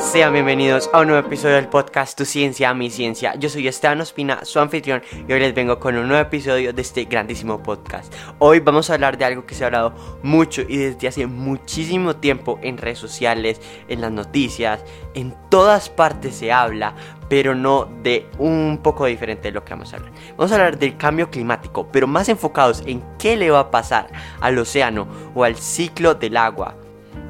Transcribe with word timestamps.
Sean 0.00 0.32
bienvenidos 0.32 0.88
a 0.92 1.00
un 1.00 1.08
nuevo 1.08 1.26
episodio 1.26 1.56
del 1.56 1.66
podcast 1.66 2.16
Tu 2.16 2.24
Ciencia, 2.24 2.72
Mi 2.72 2.88
Ciencia. 2.88 3.34
Yo 3.34 3.48
soy 3.48 3.66
Esteban 3.66 4.00
Ospina, 4.00 4.44
su 4.44 4.60
anfitrión, 4.60 5.02
y 5.26 5.32
hoy 5.32 5.40
les 5.40 5.52
vengo 5.54 5.80
con 5.80 5.96
un 5.96 6.06
nuevo 6.06 6.22
episodio 6.22 6.72
de 6.72 6.82
este 6.82 7.04
grandísimo 7.06 7.60
podcast. 7.62 8.14
Hoy 8.38 8.60
vamos 8.60 8.88
a 8.88 8.94
hablar 8.94 9.18
de 9.18 9.24
algo 9.24 9.44
que 9.44 9.56
se 9.56 9.64
ha 9.64 9.66
hablado 9.66 9.92
mucho 10.22 10.62
y 10.62 10.76
desde 10.76 11.08
hace 11.08 11.26
muchísimo 11.26 12.14
tiempo 12.14 12.60
en 12.62 12.78
redes 12.78 12.98
sociales, 13.00 13.60
en 13.88 14.00
las 14.00 14.12
noticias, 14.12 14.84
en 15.14 15.34
todas 15.50 15.90
partes 15.90 16.36
se 16.36 16.52
habla, 16.52 16.94
pero 17.28 17.56
no 17.56 17.88
de 18.02 18.24
un 18.38 18.78
poco 18.80 19.06
diferente 19.06 19.48
de 19.48 19.52
lo 19.52 19.64
que 19.64 19.74
vamos 19.74 19.92
a 19.92 19.96
hablar. 19.96 20.12
Vamos 20.36 20.52
a 20.52 20.54
hablar 20.54 20.78
del 20.78 20.96
cambio 20.96 21.28
climático, 21.28 21.88
pero 21.90 22.06
más 22.06 22.28
enfocados 22.28 22.84
en 22.86 23.02
qué 23.18 23.36
le 23.36 23.50
va 23.50 23.60
a 23.60 23.70
pasar 23.72 24.08
al 24.40 24.58
océano 24.58 25.08
o 25.34 25.42
al 25.42 25.56
ciclo 25.56 26.14
del 26.14 26.36
agua 26.36 26.76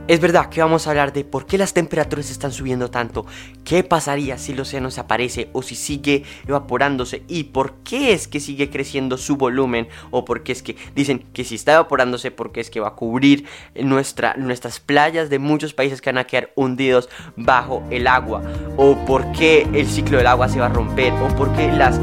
es 0.09 0.21
verdad 0.21 0.49
que 0.49 0.61
vamos 0.61 0.87
a 0.87 0.91
hablar 0.91 1.13
de 1.13 1.25
por 1.25 1.47
qué 1.47 1.59
las 1.59 1.75
temperaturas 1.75 2.31
están 2.31 2.51
subiendo 2.51 2.91
tanto, 2.91 3.27
qué 3.65 3.85
pasaría 3.85 4.39
si 4.39 4.53
el 4.53 4.61
océano 4.61 4.91
se 4.91 5.01
aparece 5.01 5.51
o 5.53 5.63
si 5.63 5.75
sigue 5.75 6.25
evaporándose 6.47 7.23
y 7.29 7.45
por 7.45 7.75
qué 7.85 8.13
es 8.13 8.27
que 8.27 8.41
sigue 8.41 8.71
creciendo 8.71 9.19
su 9.19 9.37
volumen 9.37 9.89
o 10.11 10.25
por 10.25 10.43
qué 10.43 10.53
es 10.53 10.63
que 10.63 10.77
dicen 10.95 11.25
que 11.33 11.45
si 11.45 11.55
está 11.55 11.75
evaporándose 11.75 12.31
porque 12.31 12.61
es 12.61 12.71
que 12.71 12.81
va 12.81 12.89
a 12.89 12.95
cubrir 12.95 13.45
nuestra, 13.75 14.35
nuestras 14.37 14.81
playas 14.81 15.29
de 15.29 15.39
muchos 15.39 15.75
países 15.75 16.01
que 16.01 16.11
van 16.11 16.19
a 16.19 16.25
quedar 16.25 16.53
hundidos 16.57 17.09
bajo 17.37 17.83
el 17.91 18.07
agua 18.07 18.43
o 18.77 18.97
por 19.05 19.31
qué 19.33 19.69
el 19.75 19.87
ciclo 19.87 20.19
del 20.19 20.27
agua 20.27 20.49
se 20.49 20.59
va 20.59 20.67
a 20.67 20.71
romper 20.71 21.13
o 21.13 21.29
por 21.37 21.53
qué 21.55 21.71
las, 21.71 21.99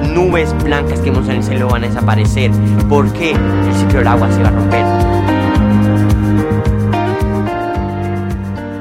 nubes 0.00 0.52
blancas 0.62 1.00
que 1.00 1.10
vemos 1.10 1.28
en 1.28 1.36
el 1.36 1.42
cielo 1.42 1.68
van 1.68 1.84
a 1.84 1.88
desaparecer, 1.88 2.50
por 2.88 3.12
qué 3.12 3.32
el 3.32 3.74
ciclo 3.74 3.98
del 3.98 4.08
agua 4.08 4.30
se 4.30 4.42
va 4.42 4.48
a 4.48 4.52
romper. 4.52 5.37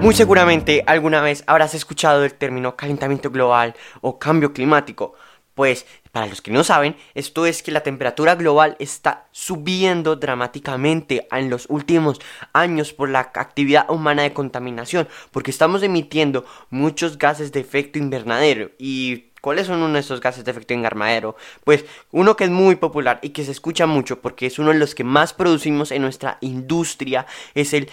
Muy 0.01 0.13
seguramente 0.13 0.83
alguna 0.85 1.21
vez 1.21 1.43
habrás 1.47 1.73
escuchado 1.73 2.23
el 2.23 2.33
término 2.33 2.77
calentamiento 2.77 3.31
global 3.31 3.75
o 4.01 4.19
cambio 4.19 4.53
climático. 4.53 5.15
Pues, 5.53 5.87
para 6.11 6.27
los 6.27 6.41
que 6.41 6.51
no 6.51 6.63
saben, 6.63 6.95
esto 7.15 7.47
es 7.47 7.63
que 7.63 7.71
la 7.71 7.81
temperatura 7.81 8.35
global 8.35 8.75
está 8.77 9.25
subiendo 9.31 10.15
dramáticamente 10.15 11.27
en 11.31 11.49
los 11.49 11.65
últimos 11.69 12.21
años 12.53 12.93
por 12.93 13.09
la 13.09 13.19
actividad 13.21 13.89
humana 13.89 14.21
de 14.21 14.33
contaminación, 14.33 15.07
porque 15.31 15.49
estamos 15.49 15.81
emitiendo 15.81 16.45
muchos 16.69 17.17
gases 17.17 17.51
de 17.51 17.59
efecto 17.59 17.97
invernadero 17.97 18.69
y 18.77 19.26
¿Cuáles 19.41 19.67
son 19.67 19.81
uno 19.81 19.93
de 19.93 19.99
esos 19.99 20.19
gases 20.19 20.43
de 20.43 20.51
efecto 20.51 20.73
invernadero? 20.73 21.35
Pues 21.63 21.85
uno 22.11 22.35
que 22.35 22.45
es 22.45 22.49
muy 22.49 22.75
popular 22.75 23.19
y 23.21 23.29
que 23.29 23.45
se 23.45 23.51
escucha 23.51 23.85
mucho 23.85 24.19
porque 24.19 24.47
es 24.47 24.59
uno 24.59 24.71
de 24.71 24.79
los 24.79 24.95
que 24.95 25.03
más 25.03 25.33
producimos 25.33 25.91
en 25.91 26.01
nuestra 26.01 26.37
industria 26.41 27.25
es 27.53 27.73
el, 27.73 27.89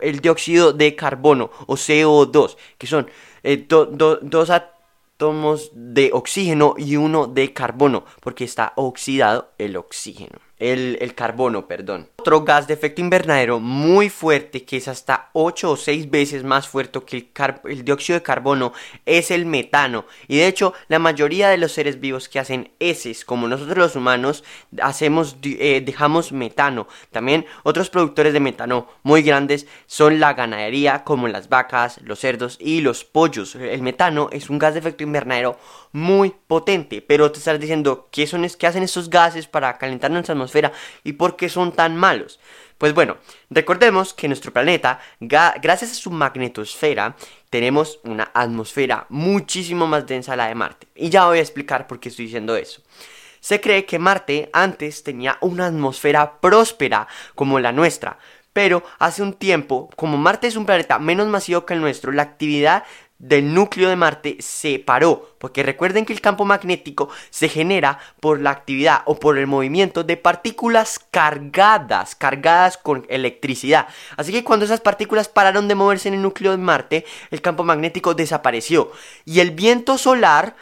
el 0.00 0.20
dióxido 0.20 0.72
de 0.72 0.94
carbono 0.94 1.50
o 1.66 1.74
CO2, 1.74 2.56
que 2.78 2.86
son 2.86 3.08
eh, 3.42 3.66
dos 3.66 4.50
átomos 4.50 5.70
de 5.72 6.10
oxígeno 6.12 6.74
y 6.76 6.96
uno 6.96 7.26
de 7.26 7.52
carbono 7.52 8.04
porque 8.20 8.44
está 8.44 8.72
oxidado 8.76 9.50
el 9.58 9.76
oxígeno 9.76 10.38
el, 10.62 11.14
carbono, 11.14 11.66
perdón. 11.66 12.08
Otro 12.18 12.44
gas 12.44 12.68
de 12.68 12.74
efecto 12.74 13.00
invernadero 13.00 13.58
muy 13.58 14.08
fuerte, 14.08 14.64
que 14.64 14.76
es 14.76 14.86
hasta 14.86 15.30
8 15.32 15.72
o 15.72 15.76
6 15.76 16.10
veces 16.10 16.44
más 16.44 16.68
fuerte 16.68 17.00
que 17.00 17.30
el, 17.64 17.84
dióxido 17.84 18.18
de 18.18 18.22
carbono, 18.22 18.72
es 19.04 19.32
el 19.32 19.44
metano. 19.44 20.04
Y 20.28 20.36
de 20.36 20.46
hecho, 20.46 20.72
la 20.86 21.00
mayoría 21.00 21.48
de 21.48 21.58
los 21.58 21.72
seres 21.72 21.98
vivos 21.98 22.28
que 22.28 22.38
hacen 22.38 22.70
heces, 22.78 23.24
como 23.24 23.48
nosotros 23.48 23.76
los 23.76 23.96
humanos, 23.96 24.44
hacemos, 24.80 25.36
eh, 25.42 25.82
dejamos 25.84 26.30
metano. 26.30 26.86
También 27.10 27.44
otros 27.64 27.90
productores 27.90 28.32
de 28.32 28.40
metano 28.40 28.88
muy 29.02 29.22
grandes 29.22 29.66
son 29.86 30.20
la 30.20 30.34
ganadería, 30.34 31.02
como 31.02 31.26
las 31.26 31.48
vacas, 31.48 32.00
los 32.02 32.20
cerdos 32.20 32.56
y 32.60 32.82
los 32.82 33.04
pollos. 33.04 33.56
El 33.56 33.82
metano 33.82 34.28
es 34.30 34.48
un 34.48 34.60
gas 34.60 34.74
de 34.74 34.80
efecto 34.80 35.02
invernadero 35.02 35.58
muy 35.90 36.34
potente, 36.46 37.02
pero 37.02 37.32
te 37.32 37.38
estás 37.38 37.58
diciendo, 37.58 38.08
¿qué, 38.12 38.26
son, 38.26 38.46
qué 38.58 38.66
hacen 38.66 38.82
esos 38.84 39.10
gases 39.10 39.46
para 39.46 39.76
calentar 39.76 40.10
nuestra 40.10 40.34
atmósfera? 40.34 40.51
Y 41.04 41.12
por 41.12 41.36
qué 41.36 41.48
son 41.48 41.72
tan 41.72 41.96
malos. 41.96 42.40
Pues 42.78 42.94
bueno, 42.94 43.18
recordemos 43.48 44.12
que 44.12 44.26
nuestro 44.26 44.52
planeta, 44.52 44.98
gracias 45.20 45.92
a 45.92 45.94
su 45.94 46.10
magnetosfera, 46.10 47.14
tenemos 47.48 48.00
una 48.02 48.32
atmósfera 48.34 49.06
muchísimo 49.08 49.86
más 49.86 50.04
densa 50.04 50.32
a 50.32 50.36
la 50.36 50.48
de 50.48 50.56
Marte. 50.56 50.88
Y 50.96 51.08
ya 51.08 51.26
voy 51.26 51.38
a 51.38 51.42
explicar 51.42 51.86
por 51.86 52.00
qué 52.00 52.08
estoy 52.08 52.24
diciendo 52.24 52.56
eso. 52.56 52.82
Se 53.38 53.60
cree 53.60 53.84
que 53.84 54.00
Marte 54.00 54.50
antes 54.52 55.04
tenía 55.04 55.38
una 55.40 55.66
atmósfera 55.66 56.40
próspera 56.40 57.06
como 57.34 57.60
la 57.60 57.70
nuestra, 57.70 58.18
pero 58.52 58.82
hace 58.98 59.22
un 59.22 59.34
tiempo, 59.34 59.88
como 59.96 60.16
Marte 60.16 60.46
es 60.46 60.56
un 60.56 60.66
planeta 60.66 60.98
menos 60.98 61.28
masivo 61.28 61.64
que 61.64 61.74
el 61.74 61.80
nuestro, 61.80 62.12
la 62.12 62.22
actividad 62.22 62.84
del 63.22 63.54
núcleo 63.54 63.88
de 63.88 63.96
Marte 63.96 64.36
se 64.40 64.80
paró, 64.80 65.36
porque 65.38 65.62
recuerden 65.62 66.04
que 66.04 66.12
el 66.12 66.20
campo 66.20 66.44
magnético 66.44 67.08
se 67.30 67.48
genera 67.48 68.00
por 68.20 68.40
la 68.40 68.50
actividad 68.50 69.02
o 69.06 69.18
por 69.18 69.38
el 69.38 69.46
movimiento 69.46 70.02
de 70.02 70.16
partículas 70.16 70.98
cargadas, 70.98 72.16
cargadas 72.16 72.76
con 72.76 73.06
electricidad. 73.08 73.86
Así 74.16 74.32
que 74.32 74.42
cuando 74.42 74.64
esas 74.64 74.80
partículas 74.80 75.28
pararon 75.28 75.68
de 75.68 75.76
moverse 75.76 76.08
en 76.08 76.14
el 76.14 76.22
núcleo 76.22 76.50
de 76.50 76.58
Marte, 76.58 77.06
el 77.30 77.40
campo 77.40 77.62
magnético 77.62 78.14
desapareció 78.14 78.90
y 79.24 79.38
el 79.38 79.52
viento 79.52 79.98
solar 79.98 80.56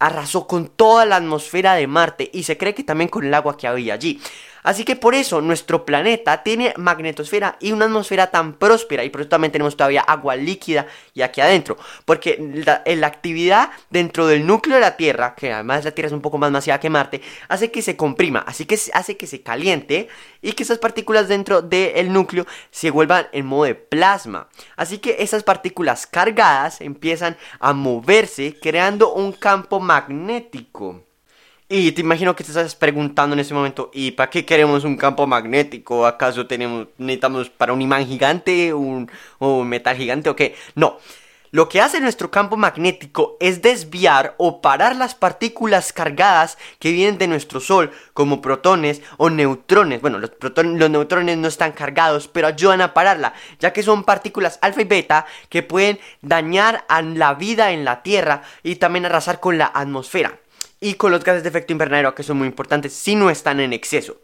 arrasó 0.00 0.48
con 0.48 0.66
toda 0.66 1.06
la 1.06 1.16
atmósfera 1.16 1.74
de 1.74 1.86
Marte 1.86 2.28
y 2.32 2.42
se 2.42 2.58
cree 2.58 2.74
que 2.74 2.82
también 2.82 3.08
con 3.08 3.24
el 3.24 3.34
agua 3.34 3.56
que 3.56 3.68
había 3.68 3.94
allí. 3.94 4.20
Así 4.62 4.84
que 4.84 4.96
por 4.96 5.14
eso 5.14 5.40
nuestro 5.40 5.84
planeta 5.84 6.42
tiene 6.42 6.74
magnetosfera 6.76 7.56
y 7.60 7.72
una 7.72 7.86
atmósfera 7.86 8.30
tan 8.30 8.54
próspera 8.54 9.04
y 9.04 9.10
por 9.10 9.22
eso 9.22 9.30
también 9.30 9.52
tenemos 9.52 9.76
todavía 9.76 10.02
agua 10.02 10.36
líquida 10.36 10.86
y 11.14 11.22
aquí 11.22 11.40
adentro. 11.40 11.76
Porque 12.04 12.38
la, 12.64 12.82
la, 12.84 13.06
actividad 13.06 13.70
dentro 13.90 14.26
del 14.26 14.46
núcleo 14.46 14.76
de 14.76 14.80
la 14.80 14.96
Tierra, 14.96 15.34
que 15.34 15.52
además 15.52 15.84
la 15.84 15.92
Tierra 15.92 16.08
es 16.08 16.12
un 16.12 16.20
poco 16.20 16.38
más 16.38 16.50
masiva 16.50 16.78
que 16.78 16.90
Marte, 16.90 17.22
hace 17.48 17.70
que 17.70 17.82
se 17.82 17.96
comprima, 17.96 18.40
así 18.46 18.66
que 18.66 18.78
hace 18.92 19.16
que 19.16 19.26
se 19.26 19.42
caliente 19.42 20.08
y 20.42 20.52
que 20.52 20.62
esas 20.62 20.78
partículas 20.78 21.28
dentro 21.28 21.62
del 21.62 22.12
núcleo 22.12 22.46
se 22.70 22.90
vuelvan 22.90 23.28
en 23.32 23.46
modo 23.46 23.64
de 23.64 23.74
plasma. 23.74 24.48
Así 24.76 24.98
que 24.98 25.16
esas 25.20 25.42
partículas 25.42 26.06
cargadas 26.06 26.80
empiezan 26.80 27.36
a 27.58 27.72
moverse 27.72 28.56
creando 28.60 29.12
un 29.12 29.32
campo 29.32 29.80
magnético. 29.80 31.09
Y 31.72 31.92
te 31.92 32.00
imagino 32.00 32.34
que 32.34 32.42
te 32.42 32.50
estás 32.50 32.74
preguntando 32.74 33.34
en 33.34 33.38
ese 33.38 33.54
momento, 33.54 33.92
¿y 33.94 34.10
para 34.10 34.28
qué 34.28 34.44
queremos 34.44 34.82
un 34.82 34.96
campo 34.96 35.28
magnético? 35.28 36.04
¿Acaso 36.04 36.48
tenemos, 36.48 36.88
necesitamos 36.98 37.48
para 37.48 37.72
un 37.72 37.80
imán 37.80 38.08
gigante, 38.08 38.74
un, 38.74 39.08
un 39.38 39.68
metal 39.68 39.96
gigante 39.96 40.28
o 40.30 40.34
qué? 40.34 40.56
No. 40.74 40.98
Lo 41.52 41.68
que 41.68 41.80
hace 41.80 42.00
nuestro 42.00 42.28
campo 42.28 42.56
magnético 42.56 43.36
es 43.38 43.62
desviar 43.62 44.34
o 44.38 44.60
parar 44.60 44.96
las 44.96 45.14
partículas 45.14 45.92
cargadas 45.92 46.58
que 46.80 46.90
vienen 46.90 47.18
de 47.18 47.28
nuestro 47.28 47.60
Sol, 47.60 47.92
como 48.14 48.42
protones 48.42 49.00
o 49.16 49.30
neutrones. 49.30 50.00
Bueno, 50.00 50.18
los, 50.18 50.30
protones, 50.30 50.76
los 50.76 50.90
neutrones 50.90 51.38
no 51.38 51.46
están 51.46 51.70
cargados, 51.70 52.26
pero 52.26 52.48
ayudan 52.48 52.80
a 52.80 52.94
pararla, 52.94 53.32
ya 53.60 53.72
que 53.72 53.84
son 53.84 54.02
partículas 54.02 54.58
alfa 54.60 54.82
y 54.82 54.86
beta 54.86 55.24
que 55.48 55.62
pueden 55.62 56.00
dañar 56.20 56.84
a 56.88 57.00
la 57.00 57.34
vida 57.34 57.70
en 57.70 57.84
la 57.84 58.02
Tierra 58.02 58.42
y 58.64 58.76
también 58.76 59.06
arrasar 59.06 59.38
con 59.38 59.56
la 59.56 59.70
atmósfera 59.72 60.40
y 60.80 60.94
con 60.94 61.12
los 61.12 61.22
gases 61.22 61.42
de 61.42 61.48
efecto 61.50 61.72
invernadero 61.72 62.14
que 62.14 62.22
son 62.22 62.38
muy 62.38 62.48
importantes 62.48 62.92
si 62.92 63.14
no 63.14 63.30
están 63.30 63.60
en 63.60 63.72
exceso. 63.72 64.16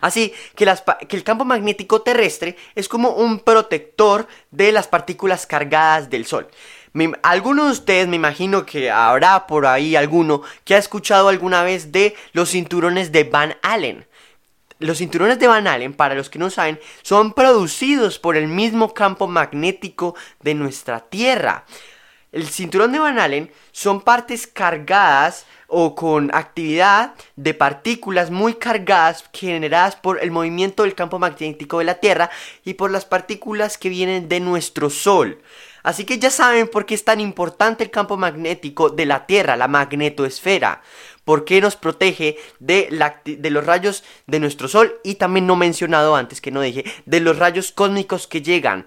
Así 0.00 0.32
que, 0.54 0.64
el 0.64 1.24
campo 1.24 1.44
magnético 1.44 2.02
terrestre 2.02 2.56
es 2.74 2.88
como 2.88 3.10
un 3.10 3.40
protector 3.40 4.28
de 4.50 4.72
las 4.72 4.88
partículas 4.88 5.46
cargadas 5.46 6.10
del 6.10 6.26
Sol. 6.26 6.48
algunos 7.22 7.66
de 7.66 7.72
ustedes 7.72 8.08
me 8.08 8.16
imagino 8.16 8.66
que 8.66 8.90
habrá 8.90 9.46
por 9.46 9.66
ahí 9.66 9.96
alguno 9.96 10.42
que 10.64 10.74
ha 10.74 10.78
escuchado 10.78 11.28
alguna 11.28 11.62
vez 11.62 11.92
de 11.92 12.14
los 12.32 12.50
cinturones 12.50 13.12
de 13.12 13.24
Van 13.24 13.56
Allen. 13.62 14.06
Los 14.80 14.98
cinturones 14.98 15.38
de 15.38 15.46
Van 15.46 15.66
Allen, 15.66 15.92
para 15.92 16.14
los 16.14 16.30
que 16.30 16.38
no 16.38 16.48
saben, 16.48 16.80
son 17.02 17.34
producidos 17.34 18.18
por 18.18 18.36
el 18.36 18.48
mismo 18.48 18.94
campo 18.94 19.26
magnético 19.26 20.14
de 20.40 20.54
nuestra 20.54 21.00
Tierra. 21.00 21.66
El 22.32 22.46
cinturón 22.48 22.92
de 22.92 23.00
Van 23.00 23.18
Allen 23.18 23.50
son 23.72 24.02
partes 24.02 24.46
cargadas 24.46 25.46
o 25.66 25.96
con 25.96 26.30
actividad 26.32 27.14
de 27.34 27.54
partículas 27.54 28.30
muy 28.30 28.54
cargadas 28.54 29.24
generadas 29.32 29.96
por 29.96 30.22
el 30.22 30.30
movimiento 30.30 30.84
del 30.84 30.94
campo 30.94 31.18
magnético 31.18 31.78
de 31.78 31.84
la 31.84 31.94
Tierra 31.96 32.30
y 32.64 32.74
por 32.74 32.92
las 32.92 33.04
partículas 33.04 33.78
que 33.78 33.88
vienen 33.88 34.28
de 34.28 34.38
nuestro 34.38 34.90
Sol. 34.90 35.40
Así 35.82 36.04
que 36.04 36.18
ya 36.18 36.30
saben 36.30 36.68
por 36.68 36.86
qué 36.86 36.94
es 36.94 37.04
tan 37.04 37.20
importante 37.20 37.82
el 37.82 37.90
campo 37.90 38.16
magnético 38.16 38.90
de 38.90 39.06
la 39.06 39.26
Tierra, 39.26 39.56
la 39.56 39.66
magnetosfera. 39.66 40.82
Por 41.24 41.44
qué 41.44 41.60
nos 41.60 41.74
protege 41.76 42.36
de, 42.60 42.88
de 43.24 43.50
los 43.50 43.66
rayos 43.66 44.04
de 44.26 44.38
nuestro 44.38 44.68
Sol 44.68 45.00
y 45.02 45.16
también 45.16 45.46
no 45.46 45.56
mencionado 45.56 46.14
antes 46.14 46.40
que 46.40 46.50
no 46.52 46.60
dije, 46.60 46.84
de 47.06 47.20
los 47.20 47.38
rayos 47.38 47.72
cósmicos 47.72 48.26
que 48.28 48.42
llegan. 48.42 48.86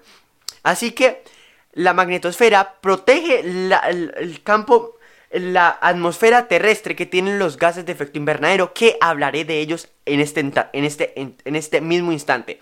Así 0.61 0.91
que 0.91 1.23
la 1.73 1.93
magnetosfera 1.93 2.75
protege 2.81 3.39
el, 3.41 4.41
campo, 4.43 4.97
la 5.31 5.77
atmósfera 5.81 6.47
terrestre 6.47 6.95
que 6.95 7.05
tienen 7.05 7.39
los 7.39 7.57
gases 7.57 7.85
de 7.85 7.91
efecto 7.91 8.17
invernadero, 8.17 8.73
que 8.73 8.97
hablaré 9.01 9.45
de 9.45 9.59
ellos 9.59 9.89
en 10.05 10.19
este, 10.19 10.39
en 10.41 10.83
este, 10.85 11.13
en 11.17 11.55
este 11.55 11.81
mismo 11.81 12.11
instante. 12.11 12.59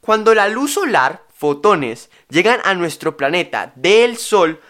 Cuando 0.00 0.34
la 0.34 0.48
luz 0.48 0.74
solar 0.74 1.22
fotones 1.34 2.10
llegan 2.28 2.60
a 2.64 2.74
nuestro 2.74 3.16
planeta 3.16 3.72
del 3.76 4.16
Sol, 4.16 4.60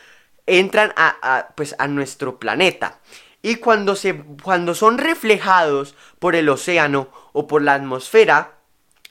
entran 0.47 0.93
a, 0.97 1.49
pues, 1.57 1.75
a 1.79 1.87
nuestro 1.87 2.39
planeta. 2.39 2.99
Y 3.43 3.57
cuando, 3.57 3.97
se, 3.97 4.23
cuando 4.43 4.75
son 4.75 4.99
reflejados 4.99 5.95
por 6.19 6.35
el 6.37 6.49
océano 6.49 7.09
o 7.33 7.47
por 7.47 7.63
la 7.63 7.75
atmósfera, 7.75 8.60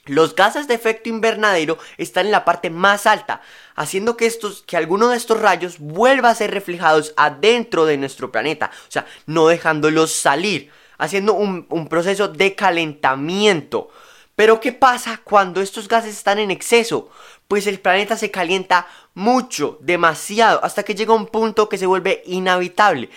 los 0.06 0.34
gases 0.34 0.66
de 0.66 0.74
efecto 0.74 1.08
invernadero 1.08 1.78
están 1.98 2.26
en 2.26 2.32
la 2.32 2.44
parte 2.44 2.70
más 2.70 3.06
alta, 3.06 3.40
haciendo 3.74 4.16
que, 4.16 4.26
estos, 4.26 4.62
que 4.62 4.76
alguno 4.76 5.08
de 5.08 5.16
estos 5.16 5.40
rayos 5.40 5.78
vuelva 5.78 6.30
a 6.30 6.34
ser 6.34 6.50
reflejados 6.50 7.12
adentro 7.16 7.86
de 7.86 7.96
nuestro 7.96 8.32
planeta, 8.32 8.70
o 8.88 8.90
sea, 8.90 9.06
no 9.26 9.46
dejándolos 9.46 10.12
salir, 10.12 10.70
haciendo 10.98 11.34
un, 11.34 11.66
un 11.68 11.88
proceso 11.88 12.28
de 12.28 12.54
calentamiento. 12.54 13.90
Pero 14.36 14.58
¿qué 14.60 14.72
pasa 14.72 15.20
cuando 15.22 15.60
estos 15.60 15.86
gases 15.86 16.16
están 16.16 16.38
en 16.38 16.50
exceso? 16.50 17.10
Pues 17.46 17.66
el 17.66 17.78
planeta 17.78 18.16
se 18.16 18.30
calienta 18.30 18.86
mucho, 19.12 19.76
demasiado, 19.80 20.64
hasta 20.64 20.82
que 20.82 20.94
llega 20.94 21.12
un 21.12 21.26
punto 21.26 21.68
que 21.68 21.76
se 21.76 21.86
vuelve 21.86 22.22
inhabitable 22.24 23.10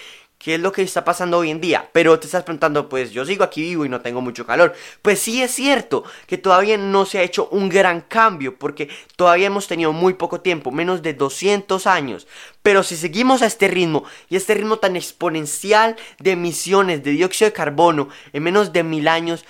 qué 0.43 0.55
es 0.55 0.59
lo 0.59 0.73
que 0.73 0.81
está 0.81 1.05
pasando 1.05 1.37
hoy 1.37 1.49
en 1.49 1.61
día. 1.61 1.89
Pero 1.93 2.19
te 2.19 2.25
estás 2.25 2.43
preguntando, 2.43 2.89
pues 2.89 3.11
yo 3.11 3.25
sigo 3.25 3.45
aquí 3.45 3.61
vivo 3.61 3.85
y 3.85 3.89
no 3.89 4.01
tengo 4.01 4.19
mucho 4.19 4.45
calor. 4.45 4.75
Pues 5.01 5.19
sí 5.19 5.41
es 5.41 5.51
cierto 5.51 6.03
que 6.27 6.37
todavía 6.37 6.77
no 6.77 7.05
se 7.05 7.19
ha 7.19 7.23
hecho 7.23 7.47
un 7.49 7.69
gran 7.69 8.01
cambio 8.01 8.59
porque 8.59 8.89
todavía 9.15 9.47
hemos 9.47 9.67
tenido 9.67 9.93
muy 9.93 10.15
poco 10.15 10.41
tiempo, 10.41 10.69
menos 10.69 11.01
de 11.01 11.13
200 11.13 11.87
años. 11.87 12.27
Pero 12.61 12.83
si 12.83 12.97
seguimos 12.97 13.41
a 13.41 13.45
este 13.45 13.69
ritmo 13.69 14.03
y 14.29 14.35
este 14.35 14.53
ritmo 14.53 14.77
tan 14.77 14.97
exponencial 14.97 15.95
de 16.19 16.31
emisiones 16.31 17.03
de 17.03 17.11
dióxido 17.11 17.49
de 17.49 17.53
carbono 17.53 18.09
en 18.33 18.43
menos 18.43 18.73
de 18.73 18.83
mil 18.83 19.07
años, 19.07 19.45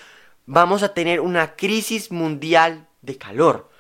vamos 0.46 0.84
a 0.84 0.94
tener 0.94 1.22
una 1.22 1.56
crisis 1.56 2.12
mundial 2.12 2.88
de 3.01 3.18
calor. 3.18 3.73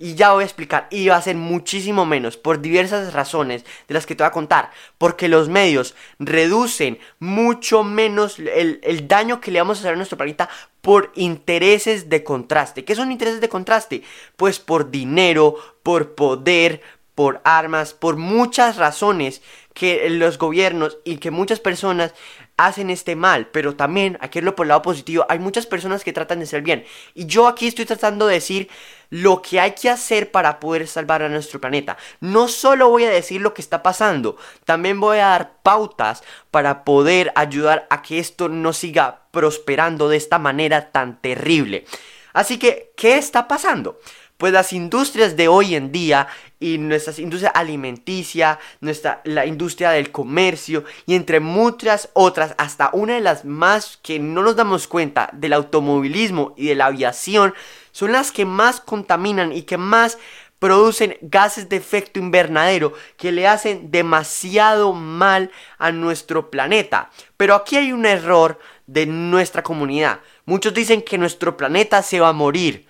Y 0.00 0.14
ya 0.14 0.32
voy 0.32 0.44
a 0.44 0.46
explicar, 0.46 0.86
y 0.90 1.08
va 1.08 1.16
a 1.16 1.22
ser 1.22 1.34
muchísimo 1.34 2.06
menos 2.06 2.36
por 2.36 2.60
diversas 2.60 3.12
razones 3.12 3.64
de 3.88 3.94
las 3.94 4.06
que 4.06 4.14
te 4.14 4.22
voy 4.22 4.28
a 4.28 4.32
contar. 4.32 4.70
Porque 4.96 5.28
los 5.28 5.48
medios 5.48 5.96
reducen 6.20 7.00
mucho 7.18 7.82
menos 7.82 8.38
el, 8.38 8.78
el, 8.82 9.08
daño 9.08 9.40
que 9.40 9.50
le 9.50 9.58
vamos 9.58 9.78
a 9.78 9.80
hacer 9.80 9.94
a 9.94 9.96
nuestro 9.96 10.16
planeta 10.16 10.48
por 10.80 11.10
intereses 11.16 12.08
de 12.08 12.22
contraste. 12.22 12.84
¿Qué 12.84 12.94
son 12.94 13.10
intereses 13.10 13.40
de 13.40 13.48
contraste? 13.48 14.02
Pues 14.36 14.60
por 14.60 14.92
dinero, 14.92 15.56
por 15.82 16.14
poder, 16.14 16.80
por 17.18 17.40
armas, 17.42 17.94
por 17.94 18.16
muchas 18.16 18.76
razones 18.76 19.42
que 19.74 20.08
los 20.08 20.38
gobiernos 20.38 20.98
y 21.02 21.16
que 21.16 21.32
muchas 21.32 21.58
personas 21.58 22.14
hacen 22.56 22.90
este 22.90 23.16
mal, 23.16 23.48
pero 23.48 23.74
también, 23.74 24.18
aquí 24.20 24.40
lo 24.40 24.54
por 24.54 24.66
el 24.66 24.68
lado 24.68 24.82
positivo, 24.82 25.26
hay 25.28 25.40
muchas 25.40 25.66
personas 25.66 26.04
que 26.04 26.12
tratan 26.12 26.38
de 26.38 26.46
ser 26.46 26.62
bien. 26.62 26.84
Y 27.14 27.26
yo 27.26 27.48
aquí 27.48 27.66
estoy 27.66 27.86
tratando 27.86 28.28
de 28.28 28.34
decir 28.34 28.68
lo 29.10 29.42
que 29.42 29.58
hay 29.58 29.72
que 29.72 29.90
hacer 29.90 30.30
para 30.30 30.60
poder 30.60 30.86
salvar 30.86 31.24
a 31.24 31.28
nuestro 31.28 31.60
planeta. 31.60 31.96
No 32.20 32.46
solo 32.46 32.88
voy 32.88 33.02
a 33.02 33.10
decir 33.10 33.40
lo 33.40 33.52
que 33.52 33.62
está 33.62 33.82
pasando, 33.82 34.36
también 34.64 35.00
voy 35.00 35.18
a 35.18 35.26
dar 35.26 35.54
pautas 35.64 36.22
para 36.52 36.84
poder 36.84 37.32
ayudar 37.34 37.88
a 37.90 38.00
que 38.00 38.20
esto 38.20 38.48
no 38.48 38.72
siga 38.72 39.22
prosperando 39.32 40.08
de 40.08 40.18
esta 40.18 40.38
manera 40.38 40.92
tan 40.92 41.20
terrible. 41.20 41.84
Así 42.32 42.60
que, 42.60 42.92
¿qué 42.96 43.16
está 43.16 43.48
pasando? 43.48 43.98
Pues 44.38 44.52
las 44.52 44.72
industrias 44.72 45.36
de 45.36 45.48
hoy 45.48 45.74
en 45.74 45.90
día 45.90 46.28
y 46.60 46.78
nuestras 46.78 47.18
industrias 47.18 47.52
alimenticia, 47.56 48.60
nuestra, 48.80 49.20
la 49.24 49.46
industria 49.46 49.90
del 49.90 50.12
comercio 50.12 50.84
y 51.06 51.16
entre 51.16 51.40
muchas 51.40 52.10
otras, 52.14 52.54
hasta 52.56 52.90
una 52.92 53.14
de 53.14 53.20
las 53.20 53.44
más 53.44 53.98
que 54.00 54.20
no 54.20 54.42
nos 54.42 54.54
damos 54.54 54.86
cuenta 54.86 55.28
del 55.32 55.54
automovilismo 55.54 56.54
y 56.56 56.68
de 56.68 56.76
la 56.76 56.86
aviación, 56.86 57.52
son 57.90 58.12
las 58.12 58.30
que 58.30 58.44
más 58.44 58.80
contaminan 58.80 59.52
y 59.52 59.62
que 59.62 59.76
más 59.76 60.18
producen 60.58 61.16
gases 61.20 61.68
de 61.68 61.76
efecto 61.76 62.20
invernadero 62.20 62.92
que 63.16 63.32
le 63.32 63.48
hacen 63.48 63.90
demasiado 63.90 64.92
mal 64.92 65.50
a 65.78 65.90
nuestro 65.90 66.50
planeta. 66.50 67.10
Pero 67.36 67.54
aquí 67.54 67.76
hay 67.76 67.92
un 67.92 68.06
error 68.06 68.58
de 68.86 69.06
nuestra 69.06 69.62
comunidad. 69.62 70.20
Muchos 70.46 70.74
dicen 70.74 71.02
que 71.02 71.18
nuestro 71.18 71.56
planeta 71.56 72.02
se 72.02 72.20
va 72.20 72.28
a 72.28 72.32
morir. 72.32 72.87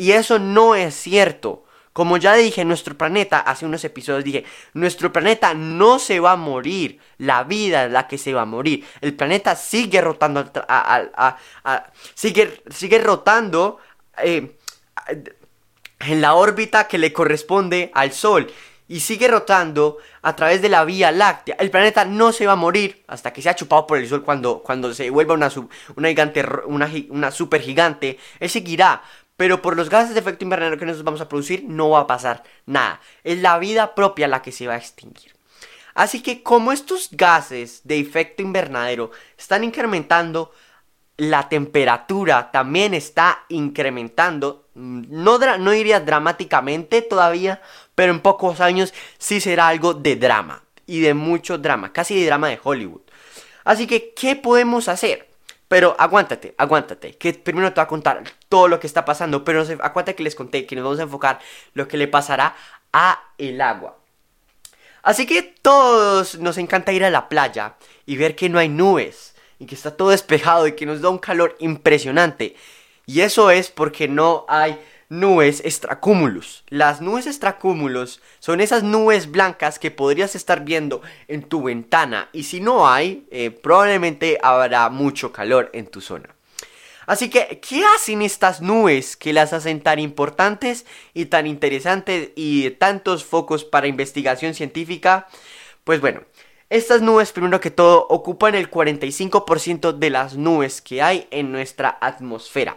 Y 0.00 0.12
eso 0.12 0.38
no 0.38 0.74
es 0.74 0.94
cierto. 0.94 1.64
Como 1.92 2.16
ya 2.16 2.32
dije, 2.34 2.64
nuestro 2.64 2.96
planeta, 2.96 3.38
hace 3.38 3.66
unos 3.66 3.84
episodios 3.84 4.24
dije, 4.24 4.46
nuestro 4.72 5.12
planeta 5.12 5.52
no 5.52 5.98
se 5.98 6.20
va 6.20 6.32
a 6.32 6.36
morir, 6.36 6.98
la 7.18 7.44
vida 7.44 7.84
es 7.84 7.92
la 7.92 8.08
que 8.08 8.16
se 8.16 8.32
va 8.32 8.40
a 8.40 8.46
morir. 8.46 8.82
El 9.02 9.14
planeta 9.14 9.54
sigue 9.56 10.00
rotando, 10.00 10.50
sigue, 12.14 12.62
sigue 12.70 12.98
rotando 13.00 13.76
eh, 14.16 14.56
en 15.98 16.20
la 16.22 16.32
órbita 16.32 16.88
que 16.88 16.96
le 16.96 17.12
corresponde 17.12 17.90
al 17.92 18.12
Sol 18.12 18.50
y 18.88 19.00
sigue 19.00 19.28
rotando 19.28 19.98
a 20.22 20.34
través 20.34 20.62
de 20.62 20.70
la 20.70 20.86
Vía 20.86 21.12
Láctea. 21.12 21.56
El 21.58 21.70
planeta 21.70 22.06
no 22.06 22.32
se 22.32 22.46
va 22.46 22.54
a 22.54 22.56
morir 22.56 23.04
hasta 23.06 23.34
que 23.34 23.42
sea 23.42 23.54
chupado 23.54 23.86
por 23.86 23.98
el 23.98 24.08
Sol 24.08 24.24
cuando, 24.24 24.62
cuando 24.62 24.94
se 24.94 25.10
vuelva 25.10 25.34
una, 25.34 25.50
una, 25.94 26.08
gigante, 26.08 26.42
una, 26.64 26.90
una 27.10 27.30
super 27.30 27.60
gigante. 27.60 28.18
Él 28.40 28.48
seguirá, 28.48 29.02
pero 29.40 29.62
por 29.62 29.74
los 29.74 29.88
gases 29.88 30.12
de 30.12 30.20
efecto 30.20 30.44
invernadero 30.44 30.76
que 30.76 30.84
nosotros 30.84 31.06
vamos 31.06 31.20
a 31.22 31.28
producir 31.30 31.64
no 31.64 31.88
va 31.88 32.00
a 32.00 32.06
pasar 32.06 32.42
nada. 32.66 33.00
Es 33.24 33.38
la 33.38 33.58
vida 33.58 33.94
propia 33.94 34.28
la 34.28 34.42
que 34.42 34.52
se 34.52 34.66
va 34.66 34.74
a 34.74 34.76
extinguir. 34.76 35.32
Así 35.94 36.20
que 36.20 36.42
como 36.42 36.72
estos 36.72 37.08
gases 37.10 37.80
de 37.84 37.98
efecto 37.98 38.42
invernadero 38.42 39.12
están 39.38 39.64
incrementando, 39.64 40.52
la 41.16 41.48
temperatura 41.48 42.50
también 42.50 42.92
está 42.92 43.46
incrementando. 43.48 44.68
No, 44.74 45.38
no 45.38 45.72
iría 45.72 46.00
dramáticamente 46.00 47.00
todavía, 47.00 47.62
pero 47.94 48.12
en 48.12 48.20
pocos 48.20 48.60
años 48.60 48.92
sí 49.16 49.40
será 49.40 49.68
algo 49.68 49.94
de 49.94 50.16
drama. 50.16 50.64
Y 50.84 51.00
de 51.00 51.14
mucho 51.14 51.56
drama, 51.56 51.94
casi 51.94 52.20
de 52.20 52.26
drama 52.26 52.50
de 52.50 52.60
Hollywood. 52.62 53.00
Así 53.64 53.86
que, 53.86 54.12
¿qué 54.12 54.36
podemos 54.36 54.88
hacer? 54.88 55.29
Pero 55.70 55.94
aguántate, 56.00 56.52
aguántate, 56.58 57.16
que 57.16 57.32
primero 57.32 57.68
te 57.72 57.76
voy 57.76 57.84
a 57.84 57.86
contar 57.86 58.24
todo 58.48 58.66
lo 58.66 58.80
que 58.80 58.88
está 58.88 59.04
pasando, 59.04 59.44
pero 59.44 59.64
no 59.78 60.16
que 60.16 60.24
les 60.24 60.34
conté 60.34 60.66
que 60.66 60.74
nos 60.74 60.82
vamos 60.82 60.98
a 60.98 61.04
enfocar 61.04 61.38
lo 61.74 61.86
que 61.86 61.96
le 61.96 62.08
pasará 62.08 62.56
a 62.92 63.22
el 63.38 63.60
agua. 63.60 63.96
Así 65.04 65.26
que 65.26 65.42
todos 65.44 66.40
nos 66.40 66.58
encanta 66.58 66.90
ir 66.90 67.04
a 67.04 67.10
la 67.10 67.28
playa 67.28 67.76
y 68.04 68.16
ver 68.16 68.34
que 68.34 68.48
no 68.48 68.58
hay 68.58 68.68
nubes 68.68 69.36
y 69.60 69.66
que 69.66 69.76
está 69.76 69.96
todo 69.96 70.08
despejado 70.08 70.66
y 70.66 70.72
que 70.72 70.86
nos 70.86 71.02
da 71.02 71.08
un 71.08 71.18
calor 71.18 71.54
impresionante. 71.60 72.56
Y 73.06 73.20
eso 73.20 73.52
es 73.52 73.70
porque 73.70 74.08
no 74.08 74.46
hay 74.48 74.76
nubes 75.10 75.60
extracúmulos. 75.64 76.64
Las 76.68 77.02
nubes 77.02 77.26
extracúmulos 77.26 78.22
son 78.38 78.60
esas 78.60 78.82
nubes 78.82 79.30
blancas 79.30 79.78
que 79.78 79.90
podrías 79.90 80.34
estar 80.34 80.64
viendo 80.64 81.02
en 81.28 81.42
tu 81.42 81.64
ventana 81.64 82.30
y 82.32 82.44
si 82.44 82.60
no 82.60 82.88
hay, 82.88 83.26
eh, 83.30 83.50
probablemente 83.50 84.38
habrá 84.42 84.88
mucho 84.88 85.32
calor 85.32 85.68
en 85.74 85.86
tu 85.88 86.00
zona. 86.00 86.34
Así 87.06 87.28
que, 87.28 87.60
¿qué 87.60 87.82
hacen 87.96 88.22
estas 88.22 88.60
nubes 88.62 89.16
que 89.16 89.32
las 89.32 89.52
hacen 89.52 89.80
tan 89.80 89.98
importantes 89.98 90.86
y 91.12 91.26
tan 91.26 91.48
interesantes 91.48 92.30
y 92.36 92.70
tantos 92.70 93.24
focos 93.24 93.64
para 93.64 93.88
investigación 93.88 94.54
científica? 94.54 95.26
Pues 95.82 96.00
bueno, 96.00 96.22
estas 96.68 97.02
nubes, 97.02 97.32
primero 97.32 97.58
que 97.58 97.72
todo, 97.72 98.06
ocupan 98.08 98.54
el 98.54 98.70
45% 98.70 99.98
de 99.98 100.10
las 100.10 100.36
nubes 100.36 100.80
que 100.80 101.02
hay 101.02 101.26
en 101.32 101.50
nuestra 101.50 101.98
atmósfera. 102.00 102.76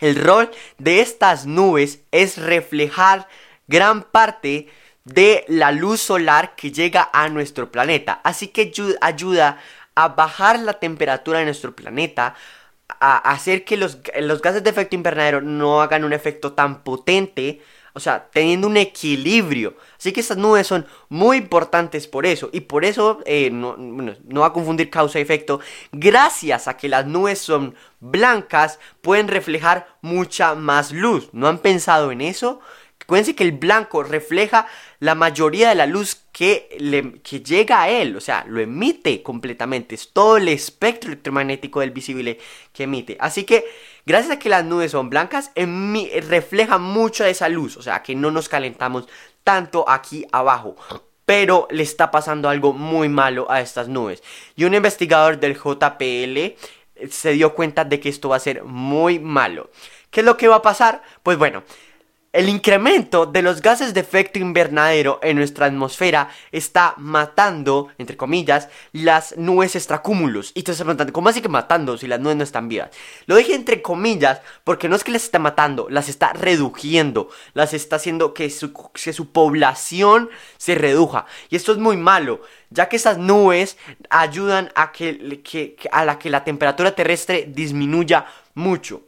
El 0.00 0.16
rol 0.16 0.50
de 0.78 1.00
estas 1.00 1.46
nubes 1.46 2.00
es 2.10 2.38
reflejar 2.38 3.28
gran 3.66 4.02
parte 4.02 4.68
de 5.04 5.44
la 5.48 5.72
luz 5.72 6.00
solar 6.00 6.54
que 6.54 6.70
llega 6.70 7.08
a 7.12 7.28
nuestro 7.28 7.72
planeta. 7.72 8.20
Así 8.24 8.48
que 8.48 8.72
ayuda 9.00 9.58
a 9.94 10.08
bajar 10.08 10.58
la 10.60 10.74
temperatura 10.74 11.40
de 11.40 11.46
nuestro 11.46 11.74
planeta, 11.74 12.34
a 13.00 13.18
hacer 13.30 13.64
que 13.64 13.76
los, 13.76 13.98
los 14.20 14.40
gases 14.40 14.64
de 14.64 14.70
efecto 14.70 14.96
invernadero 14.96 15.40
no 15.40 15.82
hagan 15.82 16.04
un 16.04 16.12
efecto 16.12 16.52
tan 16.52 16.82
potente 16.82 17.60
o 17.98 18.00
sea, 18.00 18.28
teniendo 18.30 18.68
un 18.68 18.76
equilibrio. 18.76 19.76
Así 19.98 20.12
que 20.12 20.20
estas 20.20 20.38
nubes 20.38 20.66
son 20.66 20.86
muy 21.08 21.36
importantes 21.36 22.06
por 22.06 22.26
eso. 22.26 22.48
Y 22.52 22.60
por 22.60 22.84
eso, 22.84 23.20
eh, 23.26 23.50
no, 23.50 23.76
no 23.76 24.40
va 24.40 24.46
a 24.46 24.52
confundir 24.52 24.88
causa 24.88 25.18
y 25.18 25.22
efecto. 25.22 25.58
Gracias 25.90 26.68
a 26.68 26.76
que 26.76 26.88
las 26.88 27.06
nubes 27.06 27.40
son 27.40 27.74
blancas, 27.98 28.78
pueden 29.02 29.26
reflejar 29.26 29.88
mucha 30.00 30.54
más 30.54 30.92
luz. 30.92 31.28
¿No 31.32 31.48
han 31.48 31.58
pensado 31.58 32.12
en 32.12 32.20
eso? 32.20 32.60
Acuérdense 33.08 33.34
que 33.34 33.44
el 33.44 33.52
blanco 33.52 34.02
refleja 34.02 34.66
la 35.00 35.14
mayoría 35.14 35.70
de 35.70 35.74
la 35.74 35.86
luz 35.86 36.26
que, 36.30 36.76
le, 36.78 37.14
que 37.22 37.40
llega 37.40 37.80
a 37.80 37.88
él, 37.88 38.14
o 38.14 38.20
sea, 38.20 38.44
lo 38.46 38.60
emite 38.60 39.22
completamente. 39.22 39.94
Es 39.94 40.12
todo 40.12 40.36
el 40.36 40.46
espectro 40.48 41.10
electromagnético 41.10 41.80
del 41.80 41.90
visible 41.90 42.38
que 42.72 42.82
emite. 42.82 43.16
Así 43.18 43.44
que, 43.44 43.64
gracias 44.08 44.32
a 44.32 44.38
que 44.38 44.48
las 44.48 44.64
nubes 44.64 44.90
son 44.90 45.10
blancas, 45.10 45.52
refleja 45.54 46.78
mucho 46.78 47.22
de 47.22 47.30
esa 47.30 47.48
luz, 47.48 47.76
o 47.76 47.82
sea, 47.82 48.02
que 48.02 48.14
no 48.14 48.30
nos 48.30 48.48
calentamos 48.48 49.06
tanto 49.44 49.88
aquí 49.88 50.26
abajo 50.32 50.76
pero 51.24 51.68
le 51.70 51.82
está 51.82 52.10
pasando 52.10 52.48
algo 52.48 52.72
muy 52.72 53.10
malo 53.10 53.50
a 53.50 53.60
estas 53.60 53.86
nubes. 53.86 54.22
Y 54.56 54.64
un 54.64 54.72
investigador 54.72 55.38
del 55.38 55.58
JPL 55.58 56.56
se 57.10 57.32
dio 57.32 57.54
cuenta 57.54 57.84
de 57.84 58.00
que 58.00 58.08
esto 58.08 58.30
va 58.30 58.36
a 58.36 58.40
ser 58.40 58.64
muy 58.64 59.18
malo. 59.18 59.68
¿Qué 60.10 60.20
es 60.20 60.26
lo 60.26 60.38
que 60.38 60.48
va 60.48 60.56
a 60.56 60.62
pasar? 60.62 61.02
Pues 61.22 61.36
bueno, 61.36 61.64
el 62.32 62.48
incremento 62.50 63.24
de 63.24 63.40
los 63.40 63.62
gases 63.62 63.94
de 63.94 64.00
efecto 64.00 64.38
invernadero 64.38 65.18
en 65.22 65.36
nuestra 65.36 65.66
atmósfera 65.66 66.28
está 66.52 66.94
matando, 66.98 67.88
entre 67.96 68.18
comillas, 68.18 68.68
las 68.92 69.36
nubes 69.38 69.74
extracúmulos. 69.74 70.52
Y 70.54 70.62
te 70.62 70.72
estás 70.72 70.86
¿cómo 71.12 71.30
así 71.30 71.40
que 71.40 71.48
matando 71.48 71.96
si 71.96 72.06
las 72.06 72.20
nubes 72.20 72.36
no 72.36 72.44
están 72.44 72.68
vivas? 72.68 72.90
Lo 73.26 73.36
dije 73.36 73.54
entre 73.54 73.80
comillas 73.80 74.42
porque 74.64 74.88
no 74.88 74.96
es 74.96 75.04
que 75.04 75.12
las 75.12 75.24
está 75.24 75.38
matando, 75.38 75.88
las 75.88 76.10
está 76.10 76.34
reduciendo, 76.34 77.30
las 77.54 77.72
está 77.72 77.96
haciendo 77.96 78.34
que 78.34 78.50
su, 78.50 78.74
que 78.92 79.12
su 79.14 79.32
población 79.32 80.28
se 80.58 80.74
reduja. 80.74 81.24
Y 81.48 81.56
esto 81.56 81.72
es 81.72 81.78
muy 81.78 81.96
malo, 81.96 82.42
ya 82.68 82.90
que 82.90 82.96
esas 82.96 83.16
nubes 83.16 83.78
ayudan 84.10 84.70
a, 84.74 84.92
que, 84.92 85.76
a 85.90 86.04
la 86.04 86.18
que 86.18 86.28
la 86.28 86.44
temperatura 86.44 86.94
terrestre 86.94 87.46
disminuya 87.48 88.26
mucho. 88.54 89.02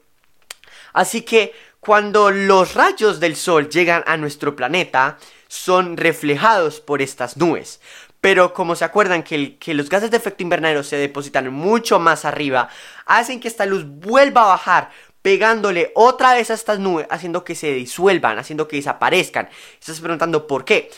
Así 0.93 1.23
que 1.23 1.53
cuando 1.81 2.31
los 2.31 2.75
rayos 2.75 3.21
del 3.21 3.37
Sol 3.37 3.69
llegan 3.69 4.05
a 4.07 4.17
nuestro 4.17 4.55
planeta, 4.55 5.19
son 5.49 5.97
reflejados 5.97 6.81
por 6.81 7.03
estas 7.03 7.37
nubes. 7.37 7.81
Pero 8.21 8.53
como 8.53 8.77
se 8.77 8.85
acuerdan 8.85 9.23
que, 9.23 9.57
los 9.75 9.89
gases 9.89 10.11
de 10.11 10.19
efecto 10.19 10.43
invernadero 10.43 10.83
se 10.83 10.97
depositan 10.97 11.53
mucho 11.53 11.99
más 11.99 12.27
arriba, 12.27 12.69
hacen 13.07 13.41
que 13.41 13.49
esta 13.49 13.65
luz 13.65 13.85
vuelva 13.87 14.43
a 14.43 14.49
bajar, 14.49 14.91
pegándole 15.23 15.91
otra 15.95 16.35
vez 16.35 16.51
a 16.51 16.55
estas 16.55 16.79
nubes, 16.79 17.07
haciendo 17.11 17.45
que 17.45 17.55
se 17.55 17.73
disuelvan, 17.73 18.39
haciendo 18.39 18.69
que 18.69 18.77
desaparezcan. 18.77 19.49
Estás 19.79 20.01
preguntando 20.01 20.47
por 20.47 20.67
qué. 20.67 20.91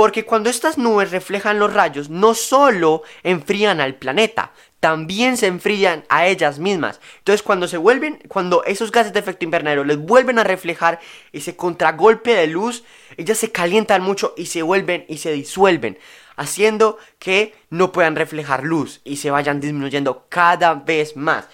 Porque 0.00 0.24
cuando 0.24 0.48
estas 0.48 0.78
nubes 0.78 1.10
reflejan 1.10 1.58
los 1.58 1.74
rayos, 1.74 2.08
no 2.08 2.32
solo 2.32 3.02
enfrían 3.22 3.82
al 3.82 3.96
planeta, 3.96 4.52
también 4.80 5.36
se 5.36 5.46
enfrían 5.46 6.04
a 6.08 6.26
ellas 6.26 6.58
mismas. 6.58 7.00
Entonces 7.18 7.42
cuando 7.42 7.68
se 7.68 7.76
vuelven, 7.76 8.18
cuando 8.28 8.64
esos 8.64 8.92
gases 8.92 9.12
de 9.12 9.20
efecto 9.20 9.44
invernadero 9.44 9.84
les 9.84 9.98
vuelven 9.98 10.38
a 10.38 10.42
reflejar 10.42 11.00
ese 11.34 11.54
contragolpe 11.54 12.34
de 12.34 12.46
luz, 12.46 12.82
ellas 13.18 13.36
se 13.36 13.52
calientan 13.52 14.00
mucho 14.00 14.32
y 14.38 14.46
se 14.46 14.62
vuelven 14.62 15.04
y 15.06 15.18
se 15.18 15.32
disuelven, 15.32 15.98
haciendo 16.34 16.96
que 17.18 17.54
no 17.68 17.92
puedan 17.92 18.16
reflejar 18.16 18.64
luz 18.64 19.02
y 19.04 19.18
se 19.18 19.30
vayan 19.30 19.60
disminuyendo 19.60 20.24
cada 20.30 20.72
vez 20.76 21.14
más. 21.14 21.44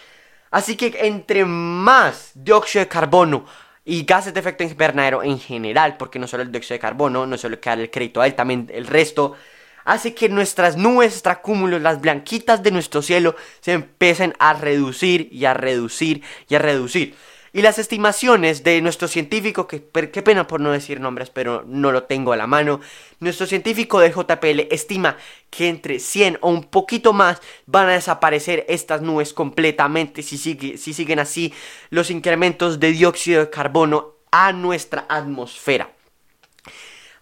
Así 0.52 0.76
que 0.76 0.96
entre 1.00 1.44
más 1.44 2.30
dióxido 2.34 2.84
de 2.84 2.88
carbono 2.88 3.44
y 3.88 4.04
gases 4.04 4.34
de 4.34 4.40
efecto 4.40 4.64
invernadero 4.64 5.22
en 5.22 5.38
general, 5.38 5.96
porque 5.96 6.18
no 6.18 6.26
solo 6.26 6.42
el 6.42 6.50
dióxido 6.50 6.74
de 6.74 6.80
carbono, 6.80 7.24
no 7.24 7.38
solo 7.38 7.60
que 7.60 7.70
el 7.70 7.88
crédito 7.88 8.20
a 8.20 8.26
él, 8.26 8.34
también 8.34 8.68
el 8.74 8.86
resto, 8.88 9.36
hace 9.84 10.12
que 10.12 10.28
nuestras 10.28 10.76
nubes 10.76 11.12
extracúmulos, 11.12 11.80
las 11.80 12.00
blanquitas 12.00 12.64
de 12.64 12.72
nuestro 12.72 13.00
cielo, 13.00 13.36
se 13.60 13.72
empiecen 13.72 14.34
a 14.40 14.54
reducir 14.54 15.28
y 15.30 15.44
a 15.44 15.54
reducir 15.54 16.22
y 16.48 16.56
a 16.56 16.58
reducir. 16.58 17.14
Y 17.56 17.62
las 17.62 17.78
estimaciones 17.78 18.64
de 18.64 18.82
nuestro 18.82 19.08
científico, 19.08 19.66
que 19.66 19.82
qué 19.82 20.20
pena 20.20 20.46
por 20.46 20.60
no 20.60 20.72
decir 20.72 21.00
nombres, 21.00 21.30
pero 21.30 21.64
no 21.66 21.90
lo 21.90 22.02
tengo 22.02 22.34
a 22.34 22.36
la 22.36 22.46
mano, 22.46 22.80
nuestro 23.18 23.46
científico 23.46 23.98
de 23.98 24.10
JPL 24.10 24.70
estima 24.70 25.16
que 25.48 25.70
entre 25.70 25.98
100 25.98 26.36
o 26.42 26.50
un 26.50 26.64
poquito 26.64 27.14
más 27.14 27.40
van 27.64 27.88
a 27.88 27.92
desaparecer 27.92 28.66
estas 28.68 29.00
nubes 29.00 29.32
completamente 29.32 30.22
si, 30.22 30.36
sigue, 30.36 30.76
si 30.76 30.92
siguen 30.92 31.18
así 31.18 31.54
los 31.88 32.10
incrementos 32.10 32.78
de 32.78 32.92
dióxido 32.92 33.40
de 33.40 33.48
carbono 33.48 34.16
a 34.30 34.52
nuestra 34.52 35.06
atmósfera. 35.08 35.88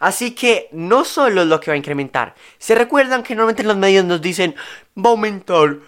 Así 0.01 0.33
que 0.33 0.69
no 0.73 1.05
solo 1.05 1.43
es 1.43 1.47
lo 1.47 1.61
que 1.61 1.71
va 1.71 1.77
a 1.77 1.79
incrementar. 1.79 2.35
Se 2.59 2.75
recuerdan 2.75 3.23
que 3.23 3.37
normalmente 3.37 3.63
en 3.63 3.69
los 3.69 3.77
medios 3.77 4.05
nos 4.05 4.21
dicen 4.21 4.57
va 4.99 5.11
a 5.11 5.13
aumentar 5.13 5.79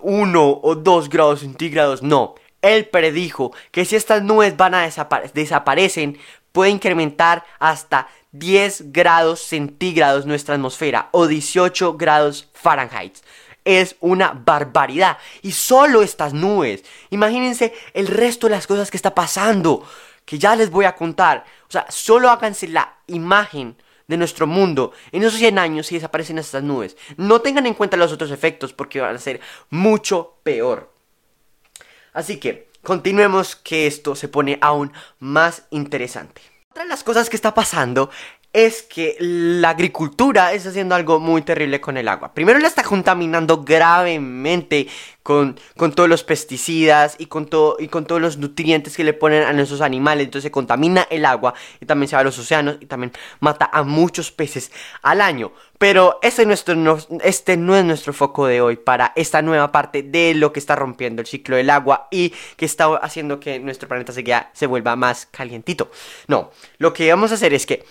1 0.00 0.60
o 0.62 0.74
2 0.74 1.08
grados 1.10 1.40
centígrados. 1.40 2.02
No, 2.02 2.34
él 2.64 2.86
predijo 2.86 3.52
que 3.70 3.84
si 3.84 3.94
estas 3.94 4.22
nubes 4.22 4.56
van 4.56 4.74
a 4.74 4.88
desaparecen, 5.34 6.18
puede 6.50 6.70
incrementar 6.70 7.44
hasta 7.58 8.08
10 8.32 8.92
grados 8.92 9.40
centígrados 9.40 10.26
nuestra 10.26 10.54
atmósfera 10.54 11.08
o 11.12 11.26
18 11.26 11.96
grados 11.96 12.48
Fahrenheit. 12.54 13.18
Es 13.64 13.96
una 14.00 14.32
barbaridad. 14.32 15.18
Y 15.42 15.52
solo 15.52 16.02
estas 16.02 16.32
nubes. 16.32 16.84
Imagínense 17.10 17.74
el 17.92 18.06
resto 18.06 18.46
de 18.46 18.54
las 18.54 18.66
cosas 18.66 18.90
que 18.90 18.96
está 18.96 19.14
pasando 19.14 19.86
que 20.24 20.38
ya 20.38 20.56
les 20.56 20.70
voy 20.70 20.86
a 20.86 20.94
contar. 20.94 21.44
O 21.68 21.70
sea, 21.70 21.86
solo 21.90 22.30
háganse 22.30 22.68
la 22.68 22.96
imagen 23.06 23.76
de 24.06 24.16
nuestro 24.16 24.46
mundo 24.46 24.92
en 25.12 25.22
esos 25.22 25.38
100 25.38 25.58
años 25.58 25.86
si 25.86 25.96
desaparecen 25.96 26.38
estas 26.38 26.62
nubes. 26.62 26.96
No 27.16 27.40
tengan 27.40 27.66
en 27.66 27.74
cuenta 27.74 27.96
los 27.96 28.12
otros 28.12 28.30
efectos 28.30 28.72
porque 28.72 29.00
van 29.00 29.16
a 29.16 29.18
ser 29.18 29.40
mucho 29.70 30.38
peor. 30.42 30.93
Así 32.14 32.38
que 32.38 32.68
continuemos 32.82 33.56
que 33.56 33.86
esto 33.86 34.14
se 34.14 34.28
pone 34.28 34.58
aún 34.62 34.92
más 35.18 35.64
interesante. 35.70 36.40
Otra 36.70 36.84
de 36.84 36.88
las 36.88 37.04
cosas 37.04 37.28
que 37.28 37.36
está 37.36 37.52
pasando 37.52 38.08
es 38.54 38.82
que 38.82 39.16
la 39.18 39.70
agricultura 39.70 40.52
está 40.52 40.68
haciendo 40.68 40.94
algo 40.94 41.18
muy 41.18 41.42
terrible 41.42 41.80
con 41.80 41.96
el 41.96 42.06
agua. 42.06 42.32
Primero 42.32 42.60
la 42.60 42.68
está 42.68 42.84
contaminando 42.84 43.64
gravemente 43.64 44.86
con, 45.24 45.58
con 45.76 45.92
todos 45.92 46.08
los 46.08 46.22
pesticidas 46.22 47.16
y 47.18 47.26
con, 47.26 47.48
y 47.80 47.88
con 47.88 48.06
todos 48.06 48.20
los 48.20 48.38
nutrientes 48.38 48.96
que 48.96 49.02
le 49.02 49.12
ponen 49.12 49.42
a 49.42 49.52
nuestros 49.52 49.80
animales. 49.80 50.26
Entonces 50.26 50.44
se 50.44 50.50
contamina 50.52 51.08
el 51.10 51.24
agua 51.24 51.54
y 51.80 51.86
también 51.86 52.08
se 52.08 52.14
va 52.14 52.20
a 52.20 52.24
los 52.24 52.38
océanos 52.38 52.76
y 52.80 52.86
también 52.86 53.12
mata 53.40 53.68
a 53.72 53.82
muchos 53.82 54.30
peces 54.30 54.70
al 55.02 55.20
año. 55.20 55.50
Pero 55.76 56.20
este, 56.22 56.46
este 57.24 57.56
no 57.56 57.76
es 57.76 57.84
nuestro 57.84 58.12
foco 58.12 58.46
de 58.46 58.60
hoy 58.60 58.76
para 58.76 59.12
esta 59.16 59.42
nueva 59.42 59.72
parte 59.72 60.04
de 60.04 60.32
lo 60.34 60.52
que 60.52 60.60
está 60.60 60.76
rompiendo 60.76 61.22
el 61.22 61.26
ciclo 61.26 61.56
del 61.56 61.70
agua 61.70 62.06
y 62.12 62.32
que 62.56 62.66
está 62.66 62.94
haciendo 62.98 63.40
que 63.40 63.58
nuestro 63.58 63.88
planeta 63.88 64.12
se, 64.12 64.24
se 64.52 64.66
vuelva 64.68 64.94
más 64.94 65.26
calientito. 65.26 65.90
No, 66.28 66.52
lo 66.78 66.92
que 66.92 67.10
vamos 67.10 67.32
a 67.32 67.34
hacer 67.34 67.52
es 67.52 67.66
que 67.66 67.84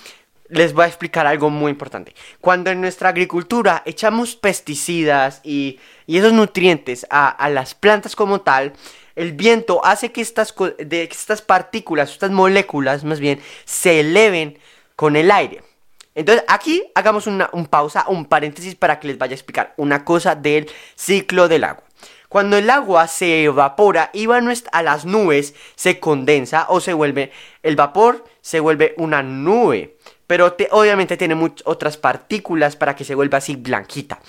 les 0.54 0.74
voy 0.74 0.86
a 0.86 0.88
explicar 0.88 1.26
algo 1.28 1.50
muy 1.50 1.72
importante. 1.72 2.14
Cuando 2.40 2.70
en 2.70 2.80
nuestra 2.80 3.10
agricultura 3.10 3.82
echamos 3.86 4.36
pesticidas 4.36 5.42
y, 5.44 5.80
esos 6.08 6.34
nutrientes 6.34 7.08
a, 7.10 7.50
las 7.50 7.76
plantas 7.76 8.16
como 8.16 8.42
tal, 8.42 8.74
el 9.16 9.34
viento 9.34 9.84
hace 9.86 10.12
que 10.12 10.22
estas, 10.22 10.54
de, 10.78 11.04
estas 11.04 11.42
partículas, 11.42 12.12
estas 12.12 12.32
moléculas 12.32 13.04
más 13.04 13.20
bien, 13.20 13.42
se 13.66 14.02
eleven 14.02 14.58
con 14.96 15.16
el 15.16 15.32
aire. 15.32 15.64
Entonces 16.16 16.46
aquí 16.48 16.84
hagamos 16.94 17.26
una 17.26 17.50
un 17.54 17.66
pausa, 17.66 18.06
un 18.08 18.26
paréntesis 18.26 18.76
para 18.76 19.00
que 19.00 19.08
les 19.08 19.18
vaya 19.18 19.32
a 19.32 19.36
explicar 19.36 19.74
una 19.78 20.06
cosa 20.06 20.36
del 20.36 20.70
ciclo 20.96 21.48
del 21.48 21.64
agua. 21.64 21.84
Cuando 22.30 22.58
el 22.58 22.70
agua 22.70 23.08
se 23.08 23.44
evapora 23.44 24.10
y 24.12 24.26
va 24.26 24.42
a 24.72 24.82
las 24.84 25.06
nubes, 25.06 25.54
se 25.76 26.00
condensa 26.00 26.66
o 26.70 26.80
se 26.80 26.94
vuelve, 26.94 27.32
el 27.62 27.76
vapor 27.76 28.26
se 28.42 28.60
vuelve 28.60 28.96
una 28.98 29.22
nube 29.22 29.98
pero 30.27 30.56
obviamente 30.72 31.18
tiene 31.18 31.36
muchas 31.36 31.65
otras 31.65 31.98
partículas 31.98 32.75
para 32.75 32.96
que 32.96 33.03
se 33.03 33.15
vuelva 33.15 33.39
así 33.39 33.56
blanquita. 33.56 34.20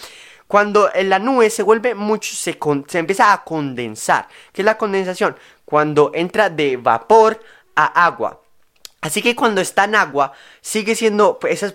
Cuando 0.46 0.90
la 1.02 1.18
nube 1.18 1.50
se 1.50 1.62
vuelve 1.62 1.94
mucho, 1.94 2.34
se, 2.34 2.58
empieza 2.98 3.32
a 3.32 3.44
condensar. 3.44 4.28
¿Qué 4.52 4.62
es 4.62 4.66
la 4.66 4.76
condensación? 4.76 5.36
Cuando 5.64 6.10
entra 6.14 6.50
de 6.50 6.76
vapor 6.76 7.40
a 7.74 8.04
agua. 8.04 8.40
Así 9.00 9.22
que 9.22 9.34
cuando 9.34 9.60
está 9.60 9.84
en 9.84 9.94
agua, 9.94 10.32
sigue 10.60 10.94
siendo 10.94 11.38
esas 11.48 11.74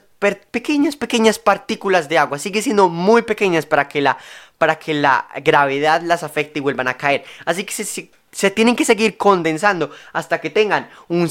pequeñas, 0.52 0.96
pequeñas 0.96 1.40
partículas 1.40 2.10
de 2.10 2.18
agua, 2.18 2.40
sigue 2.40 2.62
siendo 2.62 2.90
muy 2.90 3.22
pequeñas 3.22 3.66
para 3.66 3.88
que 3.88 4.02
la, 4.02 4.18
para 4.58 4.78
que 4.78 4.94
la 4.94 5.28
gravedad 5.44 6.02
las 6.02 6.24
afecte 6.24 6.60
y 6.60 6.62
vuelvan 6.62 6.88
a 6.88 6.98
caer. 6.98 7.24
Así 7.46 7.64
que 7.64 7.74
se, 7.74 8.52
tienen 8.52 8.76
que 8.76 8.86
seguir 8.86 9.18
condensando 9.18 9.92
hasta 10.14 10.40
que 10.42 10.50
tengan 10.50 10.90
un, 11.08 11.30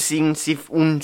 un 0.68 1.00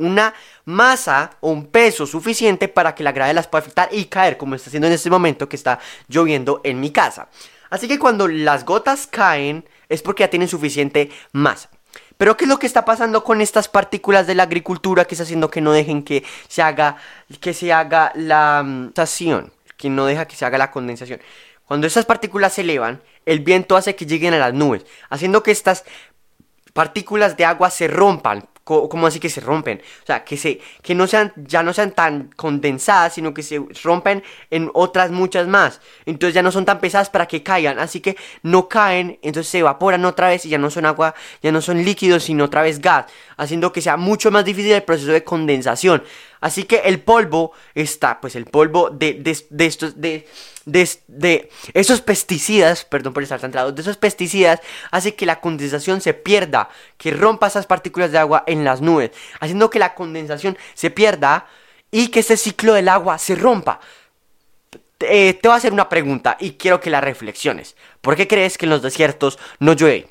una 0.00 0.34
masa 0.64 1.30
o 1.40 1.50
un 1.50 1.66
peso 1.66 2.06
suficiente 2.06 2.68
para 2.68 2.94
que 2.94 3.04
la 3.04 3.12
gravedad 3.12 3.34
las 3.34 3.46
pueda 3.46 3.62
afectar 3.62 3.88
y 3.92 4.06
caer, 4.06 4.36
como 4.36 4.54
está 4.54 4.68
haciendo 4.68 4.86
en 4.86 4.94
este 4.94 5.10
momento 5.10 5.48
que 5.48 5.56
está 5.56 5.78
lloviendo 6.08 6.60
en 6.64 6.80
mi 6.80 6.90
casa. 6.90 7.28
Así 7.70 7.86
que 7.86 7.98
cuando 7.98 8.26
las 8.26 8.64
gotas 8.64 9.06
caen 9.06 9.64
es 9.88 10.02
porque 10.02 10.22
ya 10.22 10.30
tienen 10.30 10.48
suficiente 10.48 11.10
masa. 11.32 11.70
Pero 12.16 12.36
¿qué 12.36 12.44
es 12.44 12.48
lo 12.48 12.58
que 12.58 12.66
está 12.66 12.84
pasando 12.84 13.24
con 13.24 13.40
estas 13.40 13.68
partículas 13.68 14.26
de 14.26 14.34
la 14.34 14.42
agricultura 14.42 15.06
que 15.06 15.14
está 15.14 15.22
haciendo 15.22 15.50
que 15.50 15.60
no 15.60 15.72
dejen 15.72 16.02
que 16.02 16.22
se 16.48 16.60
haga, 16.62 16.96
que 17.40 17.54
se 17.54 17.72
haga 17.72 18.12
la 18.14 18.60
condensación? 18.62 19.52
Que 19.76 19.88
no 19.88 20.04
deja 20.04 20.26
que 20.26 20.36
se 20.36 20.44
haga 20.44 20.58
la 20.58 20.70
condensación. 20.70 21.20
Cuando 21.64 21.86
estas 21.86 22.04
partículas 22.04 22.52
se 22.52 22.60
elevan, 22.60 23.00
el 23.24 23.40
viento 23.40 23.76
hace 23.76 23.94
que 23.96 24.04
lleguen 24.04 24.34
a 24.34 24.38
las 24.38 24.52
nubes, 24.52 24.84
haciendo 25.08 25.42
que 25.42 25.50
estas 25.50 25.84
partículas 26.72 27.36
de 27.36 27.44
agua 27.44 27.70
se 27.70 27.88
rompan, 27.88 28.46
¿Cómo 28.88 29.06
así 29.06 29.18
que 29.18 29.28
se 29.28 29.40
rompen? 29.40 29.82
O 30.02 30.06
sea, 30.06 30.24
que, 30.24 30.36
se, 30.36 30.60
que 30.82 30.94
no 30.94 31.06
sean, 31.06 31.32
ya 31.36 31.62
no 31.62 31.72
sean 31.72 31.90
tan 31.90 32.30
condensadas, 32.36 33.14
sino 33.14 33.34
que 33.34 33.42
se 33.42 33.60
rompen 33.82 34.22
en 34.50 34.70
otras 34.74 35.10
muchas 35.10 35.48
más. 35.48 35.80
Entonces 36.06 36.34
ya 36.34 36.42
no 36.42 36.52
son 36.52 36.64
tan 36.64 36.78
pesadas 36.78 37.10
para 37.10 37.26
que 37.26 37.42
caigan. 37.42 37.78
Así 37.78 38.00
que 38.00 38.16
no 38.42 38.68
caen, 38.68 39.18
entonces 39.22 39.50
se 39.50 39.58
evaporan 39.58 40.04
otra 40.04 40.28
vez 40.28 40.44
y 40.46 40.48
ya 40.48 40.58
no 40.58 40.70
son 40.70 40.86
agua, 40.86 41.14
ya 41.42 41.50
no 41.50 41.60
son 41.60 41.84
líquidos, 41.84 42.24
sino 42.24 42.44
otra 42.44 42.62
vez 42.62 42.80
gas. 42.80 43.06
Haciendo 43.36 43.72
que 43.72 43.80
sea 43.80 43.96
mucho 43.96 44.30
más 44.30 44.44
difícil 44.44 44.72
el 44.72 44.82
proceso 44.82 45.12
de 45.12 45.24
condensación. 45.24 46.02
Así 46.40 46.64
que 46.64 46.76
el 46.84 47.00
polvo 47.00 47.52
está, 47.74 48.20
pues 48.20 48.34
el 48.34 48.46
polvo 48.46 48.90
de, 48.90 49.14
de, 49.14 49.66
estos, 49.66 50.00
de, 50.00 50.26
de, 50.64 51.50
esos 51.74 52.00
pesticidas, 52.00 52.84
perdón 52.84 53.12
por 53.12 53.22
estar 53.22 53.40
tan 53.40 53.52
de 53.52 53.82
esos 53.82 53.98
pesticidas 53.98 54.60
hace 54.90 55.14
que 55.14 55.26
la 55.26 55.40
condensación 55.40 56.00
se 56.00 56.14
pierda, 56.14 56.70
que 56.96 57.10
rompa 57.10 57.48
esas 57.48 57.66
partículas 57.66 58.10
de 58.12 58.18
agua 58.18 58.44
en 58.46 58.64
las 58.64 58.80
nubes, 58.80 59.10
haciendo 59.38 59.68
que 59.68 59.78
la 59.78 59.94
condensación 59.94 60.56
se 60.74 60.90
pierda 60.90 61.46
y 61.90 62.08
que 62.08 62.20
ese 62.20 62.38
ciclo 62.38 62.72
del 62.72 62.88
agua 62.88 63.18
se 63.18 63.34
rompa. 63.34 63.80
te 64.96 65.38
voy 65.42 65.52
a 65.52 65.56
hacer 65.56 65.74
una 65.74 65.90
pregunta 65.90 66.38
y 66.40 66.52
quiero 66.52 66.80
que 66.80 66.88
la 66.88 67.02
reflexiones. 67.02 67.76
¿Por 68.00 68.16
qué 68.16 68.26
crees 68.26 68.56
que 68.56 68.64
en 68.64 68.70
los 68.70 68.82
desiertos 68.82 69.38
no 69.58 69.74
llueve? 69.74 70.08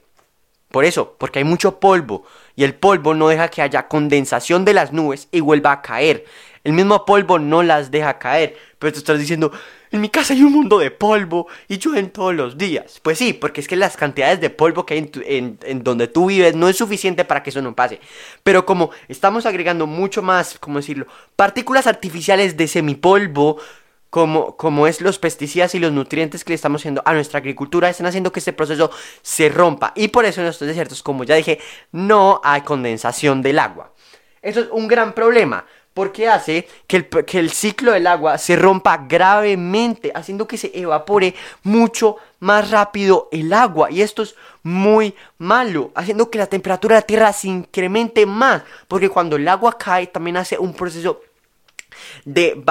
Por 0.70 0.86
eso, 0.86 1.16
porque 1.18 1.40
hay 1.40 1.46
mucho 1.46 1.80
polvo 1.80 2.26
y 2.60 2.66
el 2.66 2.76
polvo 2.76 3.14
no 3.14 3.30
deja 3.30 3.48
que 3.48 3.62
haya 3.62 3.88
condensación 3.88 4.66
de 4.66 4.74
las 4.74 4.92
nubes 4.92 5.30
y 5.32 5.40
vuelva 5.40 5.72
a 5.72 5.82
caer. 5.82 6.26
El 6.66 6.74
mismo 6.74 7.06
polvo 7.06 7.40
no 7.40 7.64
las 7.64 7.90
deja 7.90 8.20
caer. 8.20 8.58
Pero 8.78 8.92
tú 8.92 9.00
estás 9.00 9.18
diciendo, 9.18 9.54
en 9.92 10.02
mi 10.02 10.10
casa 10.10 10.34
hay 10.34 10.44
un 10.44 10.52
mundo 10.52 10.78
de 10.78 10.92
polvo 10.92 11.48
y 11.70 11.78
llueven 11.78 12.10
todos 12.10 12.36
los 12.36 12.58
días. 12.58 13.00
Pues 13.02 13.18
sí, 13.18 13.32
porque 13.32 13.62
es 13.62 13.68
que 13.70 13.78
las 13.78 13.96
cantidades 13.96 14.42
de 14.42 14.50
polvo 14.50 14.86
que 14.86 14.96
hay 14.96 15.10
en, 15.26 15.58
en, 15.64 15.84
donde 15.86 16.10
tú 16.10 16.26
vives 16.26 16.54
no 16.54 16.68
es 16.68 16.76
suficiente 16.76 17.24
para 17.24 17.44
que 17.44 17.52
eso 17.52 17.62
no 17.62 17.74
pase. 17.74 18.02
Pero 18.44 18.66
como 18.66 18.90
estamos 19.08 19.46
agregando 19.46 19.88
mucho 19.88 20.22
más, 20.22 20.60
¿cómo 20.60 20.80
decirlo? 20.80 21.08
Partículas 21.38 21.88
artificiales 21.88 22.58
de 22.58 22.68
semipolvo, 22.68 23.62
como, 24.10 24.56
como 24.58 24.88
es 24.88 25.02
los 25.02 25.20
pesticidas 25.20 25.76
y 25.76 25.80
los 25.80 25.92
nutrientes 25.92 26.44
que 26.44 26.52
le 26.52 26.56
estamos 26.56 26.82
haciendo 26.82 27.02
a 27.06 27.14
nuestra 27.14 27.40
agricultura, 27.40 27.90
están 27.90 28.08
haciendo 28.08 28.32
que 28.32 28.40
este 28.40 28.54
proceso 28.54 28.92
se 29.22 29.50
rompa. 29.50 29.94
Y 29.96 30.08
por 30.08 30.26
eso 30.26 30.42
en 30.42 30.48
estos 30.48 30.68
desiertos, 30.68 31.04
como 31.04 31.24
ya 31.24 31.36
dije, 31.36 31.60
no 31.92 32.42
hay 32.44 32.62
condensación 32.62 33.42
del 33.42 33.60
agua. 33.60 33.94
Eso 34.42 34.62
es 34.62 34.68
un 34.72 34.88
gran 34.88 35.14
problema, 35.14 35.66
porque 35.94 36.30
hace 36.30 36.68
que 36.88 36.98
el, 36.98 37.08
que 37.08 37.40
el 37.40 37.52
ciclo 37.52 37.92
del 37.92 38.08
agua 38.08 38.38
se 38.38 38.56
rompa 38.56 39.06
gravemente, 39.08 40.12
haciendo 40.16 40.48
que 40.48 40.58
se 40.58 40.72
evapore 40.74 41.36
mucho 41.64 42.16
más 42.40 42.72
rápido 42.72 43.28
el 43.32 43.52
agua. 43.52 43.92
Y 43.92 44.02
esto 44.02 44.24
es 44.24 44.36
muy 44.64 45.14
malo, 45.38 45.92
haciendo 45.96 46.30
que 46.30 46.38
la 46.38 46.48
temperatura 46.48 46.96
de 46.96 47.02
la 47.02 47.08
Tierra 47.08 47.34
se 47.34 47.50
incremente 47.50 48.26
más, 48.26 48.64
porque 48.88 49.10
cuando 49.10 49.36
el 49.36 49.48
agua 49.48 49.78
cae 49.78 50.08
también 50.08 50.38
hace 50.38 50.58
un 50.58 50.74
proceso 50.74 51.22
de 52.26 52.62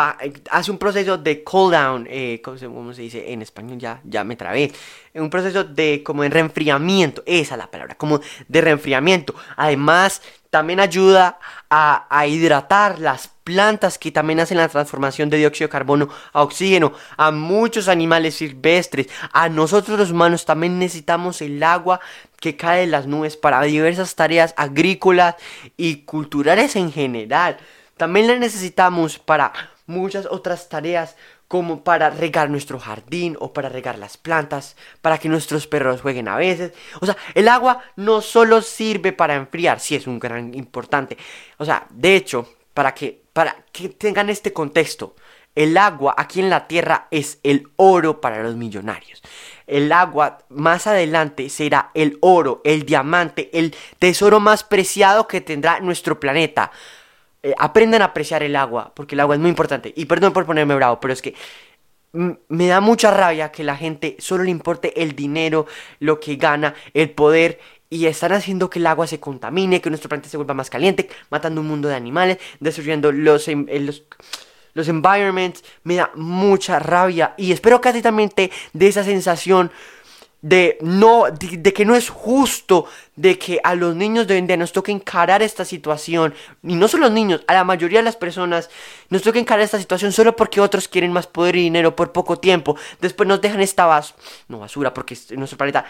hace 0.50 0.70
un 0.70 0.78
proceso 0.78 1.18
de 1.18 1.42
cool 1.44 1.72
down, 1.72 2.06
eh, 2.08 2.40
¿cómo, 2.42 2.92
se, 2.92 3.02
dice 3.02 3.32
en 3.32 3.42
español? 3.42 3.78
Ya, 3.78 4.00
ya 4.04 4.24
me 4.24 4.36
trabé. 4.36 4.72
Un 5.14 5.30
proceso 5.30 5.64
de 5.64 6.02
como 6.04 6.22
de 6.22 6.28
reenfriamiento, 6.28 7.22
esa 7.26 7.54
es 7.54 7.58
la 7.58 7.70
palabra, 7.70 7.96
como 7.96 8.20
de 8.46 8.60
reenfriamiento. 8.60 9.34
Además, 9.56 10.22
también 10.50 10.80
ayuda 10.80 11.38
a, 11.68 12.06
a, 12.08 12.26
hidratar 12.26 12.98
las 12.98 13.28
plantas 13.44 13.98
que 13.98 14.10
también 14.10 14.40
hacen 14.40 14.56
la 14.56 14.68
transformación 14.68 15.28
de 15.28 15.38
dióxido 15.38 15.68
de 15.68 15.72
carbono 15.72 16.08
a 16.32 16.42
oxígeno, 16.42 16.92
a 17.16 17.30
muchos 17.30 17.88
animales 17.88 18.36
silvestres, 18.36 19.08
a 19.32 19.48
nosotros 19.48 19.98
los 19.98 20.10
humanos 20.10 20.44
también 20.44 20.78
necesitamos 20.78 21.42
el 21.42 21.62
agua 21.62 22.00
que 22.40 22.56
cae 22.56 22.80
de 22.80 22.86
las 22.86 23.06
nubes 23.06 23.36
para 23.36 23.62
diversas 23.62 24.14
tareas 24.14 24.54
agrícolas 24.56 25.36
y 25.76 26.02
culturales 26.02 26.76
en 26.76 26.92
general. 26.92 27.58
También 27.98 28.26
la 28.26 28.36
necesitamos 28.36 29.18
para 29.18 29.52
muchas 29.86 30.26
otras 30.26 30.68
tareas 30.68 31.16
como 31.48 31.82
para 31.82 32.10
regar 32.10 32.50
nuestro 32.50 32.78
jardín 32.78 33.36
o 33.40 33.52
para 33.52 33.68
regar 33.70 33.98
las 33.98 34.16
plantas, 34.16 34.76
para 35.00 35.18
que 35.18 35.28
nuestros 35.28 35.66
perros 35.66 36.02
jueguen 36.02 36.28
a 36.28 36.36
veces. 36.36 36.72
O 37.00 37.06
sea, 37.06 37.16
el 37.34 37.48
agua 37.48 37.82
no 37.96 38.20
solo 38.20 38.62
sirve 38.62 39.12
para 39.12 39.34
enfriar, 39.34 39.80
sí 39.80 39.96
es 39.96 40.06
un 40.06 40.18
gran 40.18 40.54
importante. 40.54 41.16
O 41.56 41.64
sea, 41.64 41.86
de 41.90 42.16
hecho, 42.16 42.48
para 42.74 42.94
que, 42.94 43.22
para 43.32 43.56
que 43.72 43.88
tengan 43.88 44.28
este 44.28 44.52
contexto, 44.52 45.16
el 45.54 45.76
agua 45.76 46.14
aquí 46.16 46.38
en 46.38 46.50
la 46.50 46.68
Tierra 46.68 47.08
es 47.10 47.40
el 47.42 47.68
oro 47.76 48.20
para 48.20 48.42
los 48.42 48.54
millonarios. 48.54 49.22
El 49.66 49.90
agua 49.90 50.38
más 50.50 50.86
adelante 50.86 51.48
será 51.48 51.90
el 51.94 52.18
oro, 52.20 52.60
el 52.64 52.84
diamante, 52.84 53.50
el 53.52 53.74
tesoro 53.98 54.38
más 54.38 54.62
preciado 54.64 55.26
que 55.26 55.40
tendrá 55.40 55.80
nuestro 55.80 56.20
planeta. 56.20 56.70
Eh, 57.42 57.54
aprendan 57.56 58.02
a 58.02 58.06
apreciar 58.06 58.42
el 58.42 58.56
agua, 58.56 58.92
porque 58.94 59.14
el 59.14 59.20
agua 59.20 59.36
es 59.36 59.40
muy 59.40 59.50
importante. 59.50 59.92
Y 59.96 60.06
perdón 60.06 60.32
por 60.32 60.44
ponerme 60.44 60.74
bravo, 60.74 60.98
pero 61.00 61.12
es 61.12 61.22
que 61.22 61.34
me 62.12 62.66
da 62.66 62.80
mucha 62.80 63.10
rabia 63.10 63.52
que 63.52 63.62
la 63.62 63.76
gente 63.76 64.16
solo 64.18 64.44
le 64.44 64.50
importe 64.50 65.02
el 65.02 65.14
dinero, 65.14 65.66
lo 66.00 66.18
que 66.20 66.36
gana, 66.36 66.74
el 66.94 67.10
poder. 67.10 67.60
Y 67.90 68.06
están 68.06 68.32
haciendo 68.32 68.68
que 68.68 68.80
el 68.80 68.86
agua 68.86 69.06
se 69.06 69.20
contamine, 69.20 69.80
que 69.80 69.88
nuestro 69.88 70.08
planeta 70.08 70.28
se 70.28 70.36
vuelva 70.36 70.52
más 70.52 70.68
caliente, 70.68 71.08
matando 71.30 71.60
un 71.60 71.68
mundo 71.68 71.88
de 71.88 71.94
animales, 71.94 72.38
destruyendo 72.60 73.12
los, 73.12 73.48
em, 73.48 73.66
eh, 73.68 73.80
los, 73.80 74.02
los 74.74 74.88
environments. 74.88 75.64
Me 75.84 75.94
da 75.94 76.10
mucha 76.14 76.78
rabia. 76.80 77.34
Y 77.38 77.52
espero 77.52 77.80
que 77.80 77.88
a 77.88 78.02
también 78.02 78.30
te 78.30 78.50
dé 78.72 78.88
esa 78.88 79.04
sensación 79.04 79.70
de 80.40 80.78
no 80.80 81.24
de, 81.30 81.72
que 81.72 81.84
no 81.84 81.96
es 81.96 82.08
justo 82.08 82.86
de 83.16 83.38
que 83.38 83.60
a 83.64 83.74
los 83.74 83.96
niños 83.96 84.26
de 84.26 84.34
hoy 84.34 84.38
en 84.38 84.46
día 84.46 84.56
nos 84.56 84.72
toque 84.72 84.92
encarar 84.92 85.42
esta 85.42 85.64
situación 85.64 86.32
y 86.62 86.76
no 86.76 86.86
solo 86.86 87.06
los 87.06 87.12
niños 87.12 87.42
a 87.48 87.54
la 87.54 87.64
mayoría 87.64 87.98
de 87.98 88.04
las 88.04 88.14
personas 88.14 88.70
nos 89.10 89.22
toque 89.22 89.40
encarar 89.40 89.64
esta 89.64 89.80
situación 89.80 90.12
solo 90.12 90.36
porque 90.36 90.60
otros 90.60 90.86
quieren 90.86 91.12
más 91.12 91.26
poder 91.26 91.56
y 91.56 91.62
dinero 91.62 91.96
por 91.96 92.12
poco 92.12 92.38
tiempo 92.38 92.76
después 93.00 93.28
nos 93.28 93.40
dejan 93.40 93.60
esta 93.60 93.86
basura 93.86 94.18
no 94.46 94.60
basura 94.60 94.94
porque 94.94 95.14
es 95.14 95.32
nuestro 95.32 95.58
planeta 95.58 95.84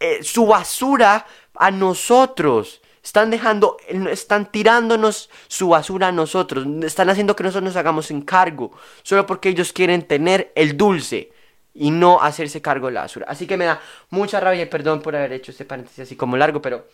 eh, 0.00 0.22
su 0.22 0.46
basura 0.46 1.26
a 1.54 1.70
nosotros 1.70 2.82
están 3.02 3.30
dejando, 3.30 3.78
están 4.10 4.52
tirándonos 4.52 5.30
su 5.46 5.70
basura 5.70 6.08
a 6.08 6.12
nosotros. 6.12 6.66
Están 6.82 7.08
haciendo 7.08 7.34
que 7.34 7.42
nosotros 7.42 7.64
nos 7.64 7.76
hagamos 7.76 8.10
encargo. 8.10 8.72
Solo 9.02 9.24
porque 9.24 9.48
ellos 9.48 9.72
quieren 9.72 10.02
tener 10.02 10.52
el 10.54 10.76
dulce 10.76 11.32
y 11.78 11.90
no 11.90 12.20
hacerse 12.20 12.60
cargo 12.60 12.88
de 12.88 12.94
la 12.94 13.02
basura. 13.02 13.26
Así 13.28 13.46
que 13.46 13.56
me 13.56 13.64
da 13.64 13.80
mucha 14.10 14.40
rabia 14.40 14.62
y 14.62 14.66
perdón 14.66 15.00
por 15.00 15.14
haber 15.14 15.32
hecho 15.32 15.52
este 15.52 15.64
paréntesis 15.64 16.00
así 16.00 16.16
como 16.16 16.36
largo, 16.36 16.60
pero 16.60 16.86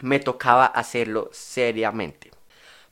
me 0.00 0.18
tocaba 0.18 0.66
hacerlo 0.66 1.30
seriamente. 1.32 2.30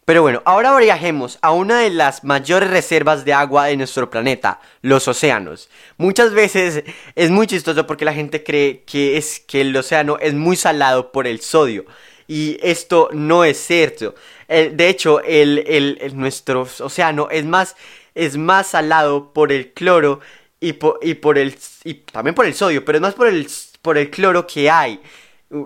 Pero 0.04 0.22
bueno, 0.22 0.42
ahora 0.44 0.76
viajemos 0.76 1.38
a 1.40 1.52
una 1.52 1.80
de 1.80 1.90
las 1.90 2.24
mayores 2.24 2.70
reservas 2.70 3.24
de 3.24 3.32
agua 3.32 3.66
de 3.66 3.76
nuestro 3.76 4.10
planeta, 4.10 4.60
los 4.82 5.06
océanos. 5.06 5.68
Muchas 5.98 6.32
veces 6.32 6.82
es 7.14 7.30
muy 7.30 7.46
chistoso 7.46 7.86
porque 7.86 8.04
la 8.04 8.14
gente 8.14 8.42
cree 8.42 8.82
que, 8.82 9.18
es, 9.18 9.38
que 9.38 9.60
el 9.60 9.76
océano 9.76 10.18
es 10.18 10.34
muy 10.34 10.56
salado 10.56 11.12
por 11.12 11.28
el 11.28 11.40
sodio. 11.40 11.84
Y 12.26 12.58
esto 12.62 13.08
no 13.12 13.44
es 13.44 13.58
cierto. 13.58 14.14
de 14.48 14.88
hecho, 14.88 15.20
el, 15.20 15.58
el, 15.68 16.18
nuestro 16.18 16.62
océano 16.62 17.28
es 17.30 17.44
más, 17.44 17.76
es 18.14 18.36
más 18.36 18.68
salado 18.68 19.32
por 19.32 19.52
el 19.52 19.72
cloro 19.72 20.20
y 20.60 20.74
por, 20.74 21.00
y 21.02 21.14
por 21.14 21.38
el 21.38 21.56
y 21.84 21.94
también 21.94 22.34
por 22.34 22.46
el 22.46 22.54
sodio, 22.54 22.84
pero 22.84 22.98
es 22.98 23.02
más 23.02 23.14
por 23.14 23.26
el 23.26 23.48
por 23.82 23.98
el 23.98 24.10
cloro 24.10 24.46
que 24.46 24.70
hay. 24.70 25.00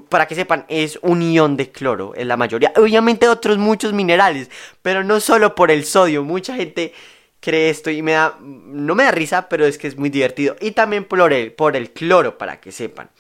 Para 0.09 0.27
que 0.27 0.35
sepan, 0.35 0.65
es 0.69 0.99
un 1.03 1.21
ion 1.21 1.59
de 1.59 1.71
cloro 1.71 2.15
en 2.17 2.29
la 2.29 2.39
mayoría. 2.39 2.73
Obviamente 2.77 3.29
otros 3.29 3.59
muchos 3.59 3.93
minerales, 3.93 4.49
pero 4.81 5.05
no 5.05 5.21
solo 5.21 5.55
por 5.55 5.71
el 5.71 5.85
sodio. 5.85 6.25
Mucha 6.25 6.55
gente 6.55 6.95
cree 7.41 7.69
esto 7.69 7.91
y 7.91 8.01
me 8.01 8.13
da 8.13 8.39
no 8.41 8.95
me 8.95 9.05
da 9.05 9.11
risa, 9.11 9.49
pero 9.51 9.67
es 9.67 9.77
que 9.77 9.87
es 9.89 9.99
muy 9.99 10.09
divertido 10.09 10.57
y 10.61 10.71
también 10.71 11.05
por 11.05 11.33
el 11.33 11.53
por 11.53 11.77
el 11.77 11.91
cloro 11.91 12.39
para 12.39 12.61
que 12.61 12.73
sepan. 12.73 13.11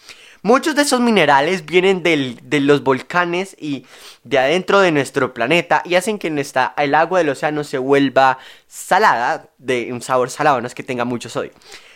Muchos 0.44 0.74
de 0.74 0.82
esos 0.82 1.00
minerales 1.00 1.64
vienen 1.64 2.02
de 2.02 2.60
los 2.60 2.84
volcanes 2.84 3.56
y 3.58 3.86
de 4.24 4.38
adentro 4.38 4.80
de 4.80 4.92
nuestro 4.92 5.32
planeta 5.32 5.80
y 5.86 5.94
hacen 5.94 6.18
que 6.18 6.28
el 6.28 6.94
agua 6.94 7.20
del 7.20 7.30
océano 7.30 7.64
se 7.64 7.78
vuelva 7.78 8.36
salada, 8.66 9.48
de 9.56 9.90
un 9.90 10.02
sabor 10.02 10.28
salado, 10.28 10.60
no 10.60 10.66
es 10.66 10.74
que 10.74 10.82
tenga 10.82 11.06
mucho 11.06 11.30
sodio. 11.30 11.50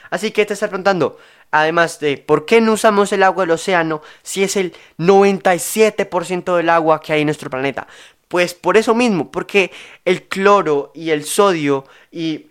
Así 0.09 0.31
que 0.31 0.47
te 0.47 0.55
estás 0.55 0.71
preguntando, 0.71 1.19
además 1.51 2.01
de 2.01 2.17
por 2.17 2.47
qué 2.47 2.63
no 2.63 2.73
usamos 2.73 3.13
el 3.13 3.23
agua 3.23 3.43
del 3.43 3.51
océano 3.51 4.01
si 4.23 4.43
es 4.43 4.57
el 4.57 4.73
97% 4.97 6.57
del 6.57 6.71
agua 6.71 7.03
que 7.03 7.13
hay 7.13 7.21
en 7.21 7.27
nuestro 7.27 7.51
planeta. 7.51 7.87
Pues 8.29 8.55
por 8.55 8.79
eso 8.79 8.95
mismo, 8.95 9.31
porque 9.31 9.73
el 10.07 10.23
cloro 10.23 10.91
y 10.95 11.11
el 11.11 11.25
sodio 11.25 11.85
y 12.11 12.47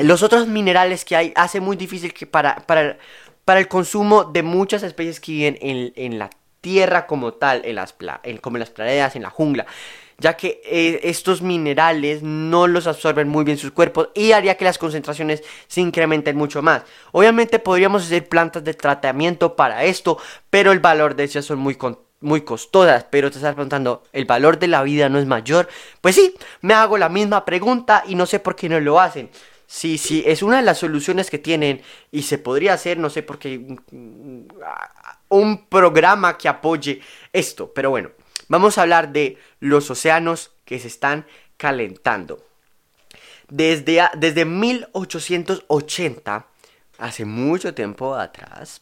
los 0.00 0.22
otros 0.22 0.46
minerales 0.46 1.04
que 1.04 1.16
hay 1.16 1.32
hace 1.34 1.58
muy 1.58 1.76
difícil 1.76 2.14
que 2.14 2.26
para, 2.26 2.54
para 2.54 2.96
para 3.48 3.60
el 3.60 3.68
consumo 3.68 4.24
de 4.24 4.42
muchas 4.42 4.82
especies 4.82 5.20
que 5.20 5.32
viven 5.32 5.58
en, 5.96 6.18
la 6.18 6.28
tierra 6.60 7.06
como 7.06 7.32
tal, 7.32 7.62
en 7.64 7.76
las, 7.76 7.94
como 8.42 8.58
en 8.58 8.60
las 8.60 8.68
praderas, 8.68 9.16
en 9.16 9.22
la 9.22 9.30
jungla, 9.30 9.64
ya 10.18 10.36
que 10.36 10.60
eh, 10.66 11.00
estos 11.04 11.40
minerales 11.40 12.22
no 12.22 12.66
los 12.66 12.86
absorben 12.86 13.26
muy 13.26 13.44
bien 13.44 13.56
sus 13.56 13.70
cuerpos 13.70 14.10
y 14.14 14.32
haría 14.32 14.58
que 14.58 14.66
las 14.66 14.76
concentraciones 14.76 15.42
se 15.66 15.80
incrementen 15.80 16.36
mucho 16.36 16.60
más. 16.60 16.82
Obviamente 17.10 17.58
podríamos 17.58 18.02
hacer 18.04 18.28
plantas 18.28 18.64
de 18.64 18.74
tratamiento 18.74 19.56
para 19.56 19.82
esto, 19.84 20.18
pero 20.50 20.70
el 20.70 20.80
valor 20.80 21.16
de 21.16 21.24
ellas 21.24 21.46
son 21.46 21.58
muy 21.58 21.78
muy 22.20 22.42
costosas, 22.42 23.06
pero 23.08 23.30
te 23.30 23.38
estás 23.38 23.54
preguntando, 23.54 24.02
¿el 24.12 24.26
valor 24.26 24.58
de 24.58 24.68
la 24.68 24.82
vida 24.82 25.08
no 25.08 25.18
es 25.18 25.24
mayor? 25.24 25.70
Pues 26.02 26.16
sí, 26.16 26.34
me 26.60 26.74
hago 26.74 26.98
la 26.98 27.08
misma 27.08 27.46
pregunta 27.46 28.04
y 28.06 28.14
no 28.14 28.26
sé 28.26 28.40
por 28.40 28.56
qué 28.56 28.68
no 28.68 28.78
lo 28.78 29.00
hacen. 29.00 29.30
Sí, 29.70 29.98
sí, 29.98 30.24
es 30.26 30.42
una 30.42 30.56
de 30.56 30.62
las 30.62 30.78
soluciones 30.78 31.28
que 31.28 31.38
tienen 31.38 31.82
y 32.10 32.22
se 32.22 32.38
podría 32.38 32.72
hacer, 32.72 32.96
no 32.96 33.10
sé 33.10 33.22
por 33.22 33.38
qué, 33.38 33.76
un 35.28 35.66
programa 35.68 36.38
que 36.38 36.48
apoye 36.48 37.02
esto. 37.34 37.70
Pero 37.74 37.90
bueno, 37.90 38.10
vamos 38.48 38.78
a 38.78 38.82
hablar 38.82 39.12
de 39.12 39.36
los 39.60 39.90
océanos 39.90 40.52
que 40.64 40.78
se 40.78 40.88
están 40.88 41.26
calentando. 41.58 42.42
Desde, 43.50 44.08
desde 44.16 44.46
1880, 44.46 46.46
hace 46.96 47.26
mucho 47.26 47.74
tiempo 47.74 48.14
atrás, 48.14 48.80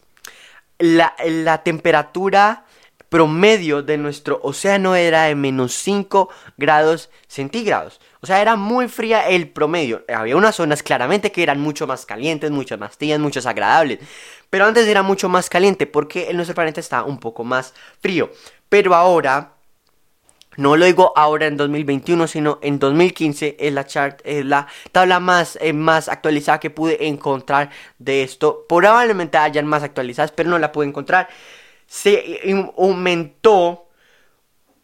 la, 0.79 1.17
la 1.25 1.65
temperatura 1.65 2.65
promedio 3.09 3.83
de 3.83 3.99
nuestro 3.99 4.41
océano 4.43 4.95
era 4.95 5.25
de 5.25 5.35
menos 5.35 5.75
5 5.75 6.29
grados 6.57 7.11
centígrados. 7.29 8.01
O 8.21 8.27
sea, 8.27 8.41
era 8.43 8.57
muy 8.57 8.89
fría 8.89 9.29
el 9.29 9.49
promedio. 9.49 10.05
Había 10.09 10.37
unas 10.37 10.57
zonas 10.57 10.83
claramente 10.83 11.33
que 11.33 11.43
eran 11.43 11.61
mucho 11.61 11.87
más 11.87 12.07
calientes, 12.07 12.51
mucho 12.51 12.77
más 12.79 12.99
tías, 12.99 13.21
mucho 13.21 13.39
más 13.39 13.47
agradables. 13.47 14.01
Pero 14.51 14.65
antes 14.65 14.87
era 14.87 15.03
mucho 15.03 15.29
más 15.29 15.49
caliente 15.49 15.87
porque 15.87 16.33
nuestro 16.35 16.55
planeta 16.55 16.81
está 16.81 17.05
un 17.05 17.19
poco 17.19 17.45
más 17.45 17.75
frío. 18.01 18.31
Pero 18.69 18.95
ahora, 18.95 19.53
no 20.57 20.77
lo 20.77 20.87
digo 20.87 21.13
ahora 21.17 21.47
en 21.47 21.57
2021, 21.57 22.27
sino 22.27 22.59
en 22.63 22.79
2015 22.79 23.57
es 23.61 23.73
la 23.73 23.87
chart, 23.87 24.21
es 24.25 24.45
la 24.45 24.67
tabla 24.91 25.21
más, 25.21 25.59
eh, 25.61 25.73
más 25.73 26.09
actualizada 26.09 26.59
que 26.61 26.71
pude 26.71 27.07
encontrar 27.07 27.71
de 27.99 28.23
esto. 28.23 28.65
Probablemente 28.69 29.39
hayan 29.39 29.67
más 29.67 29.83
actualizadas, 29.83 30.33
pero 30.33 30.49
no 30.51 30.59
la 30.59 30.73
pude 30.73 30.87
encontrar. 30.87 31.29
Se 31.87 32.43
aumentó 32.77 33.89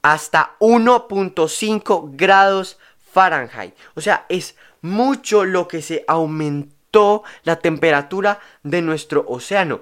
hasta 0.03 0.57
1.5 0.59 2.11
grados 2.13 2.79
Fahrenheit. 3.13 3.75
O 3.95 4.01
sea, 4.01 4.27
es 4.29 4.57
mucho 4.81 5.45
lo 5.45 5.69
que 5.69 5.83
se 5.83 6.05
aumentó 6.09 7.23
la 7.45 7.57
temperatura 7.57 8.41
de 8.63 8.83
nuestro 8.83 9.25
océano. 9.29 9.81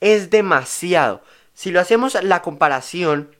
Es 0.00 0.30
demasiado. 0.30 1.22
Si 1.54 1.70
lo 1.70 1.80
hacemos 1.80 2.16
la 2.22 2.42
comparación, 2.42 3.36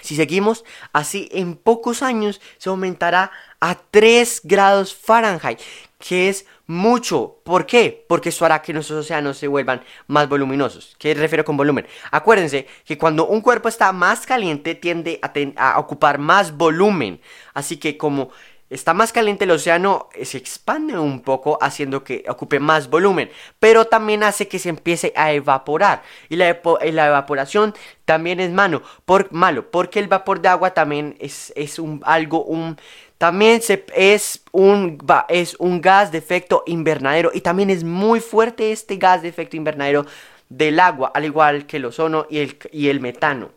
si 0.00 0.16
seguimos 0.16 0.64
así, 0.92 1.28
en 1.32 1.56
pocos 1.56 2.02
años 2.02 2.40
se 2.58 2.68
aumentará 2.68 3.32
a 3.60 3.76
3 3.90 4.42
grados 4.44 4.94
Fahrenheit, 4.94 5.60
que 5.98 6.28
es 6.28 6.46
mucho. 6.66 7.40
¿Por 7.44 7.66
qué? 7.66 8.04
Porque 8.08 8.28
esto 8.28 8.44
hará 8.44 8.62
que 8.62 8.72
nuestros 8.72 9.04
océanos 9.04 9.36
se 9.36 9.48
vuelvan 9.48 9.82
más 10.06 10.28
voluminosos. 10.28 10.94
¿Qué 10.98 11.14
refiero 11.14 11.44
con 11.44 11.56
volumen? 11.56 11.86
Acuérdense 12.10 12.66
que 12.84 12.96
cuando 12.96 13.26
un 13.26 13.40
cuerpo 13.40 13.68
está 13.68 13.92
más 13.92 14.26
caliente 14.26 14.74
tiende 14.74 15.20
a, 15.56 15.78
ocupar 15.78 16.18
más 16.18 16.56
volumen. 16.56 17.20
Así 17.54 17.78
que 17.78 17.96
como 17.96 18.30
está 18.70 18.92
más 18.92 19.12
caliente 19.12 19.44
el 19.44 19.50
océano, 19.50 20.08
eh, 20.14 20.24
se 20.24 20.38
expande 20.38 20.98
un 20.98 21.20
poco 21.20 21.58
haciendo 21.60 22.04
que 22.04 22.24
ocupe 22.28 22.60
más 22.60 22.90
volumen, 22.90 23.30
pero 23.58 23.86
también 23.86 24.22
hace 24.22 24.46
que 24.46 24.58
se 24.58 24.68
empiece 24.68 25.12
a 25.16 25.32
evaporar. 25.32 26.02
Y 26.28 26.36
la, 26.36 26.48
evaporación 26.48 27.74
también 28.04 28.40
es 28.40 28.50
malo, 28.52 28.82
por, 29.04 29.32
malo, 29.32 29.70
porque 29.70 29.98
el 29.98 30.08
vapor 30.08 30.42
de 30.42 30.48
agua 30.48 30.74
también 30.74 31.16
es, 31.18 31.52
es 31.56 31.78
un, 31.78 32.02
algo, 32.04 32.44
un, 32.44 32.76
también 33.18 33.60
es, 33.94 34.42
un, 34.52 34.98
es 35.28 35.56
un 35.58 35.80
gas 35.80 36.12
de 36.12 36.18
efecto 36.18 36.62
invernadero 36.66 37.30
y 37.34 37.40
también 37.40 37.68
es 37.68 37.84
muy 37.84 38.20
fuerte 38.20 38.72
este 38.72 38.96
gas 38.96 39.22
de 39.22 39.28
efecto 39.28 39.56
invernadero 39.56 40.06
del 40.48 40.80
agua, 40.80 41.10
al 41.14 41.24
igual 41.24 41.66
que 41.66 41.76
el 41.76 41.84
ozono 41.84 42.26
y 42.30 42.38
el, 42.38 42.58
y 42.72 42.88
el 42.88 43.00
metano. 43.00 43.50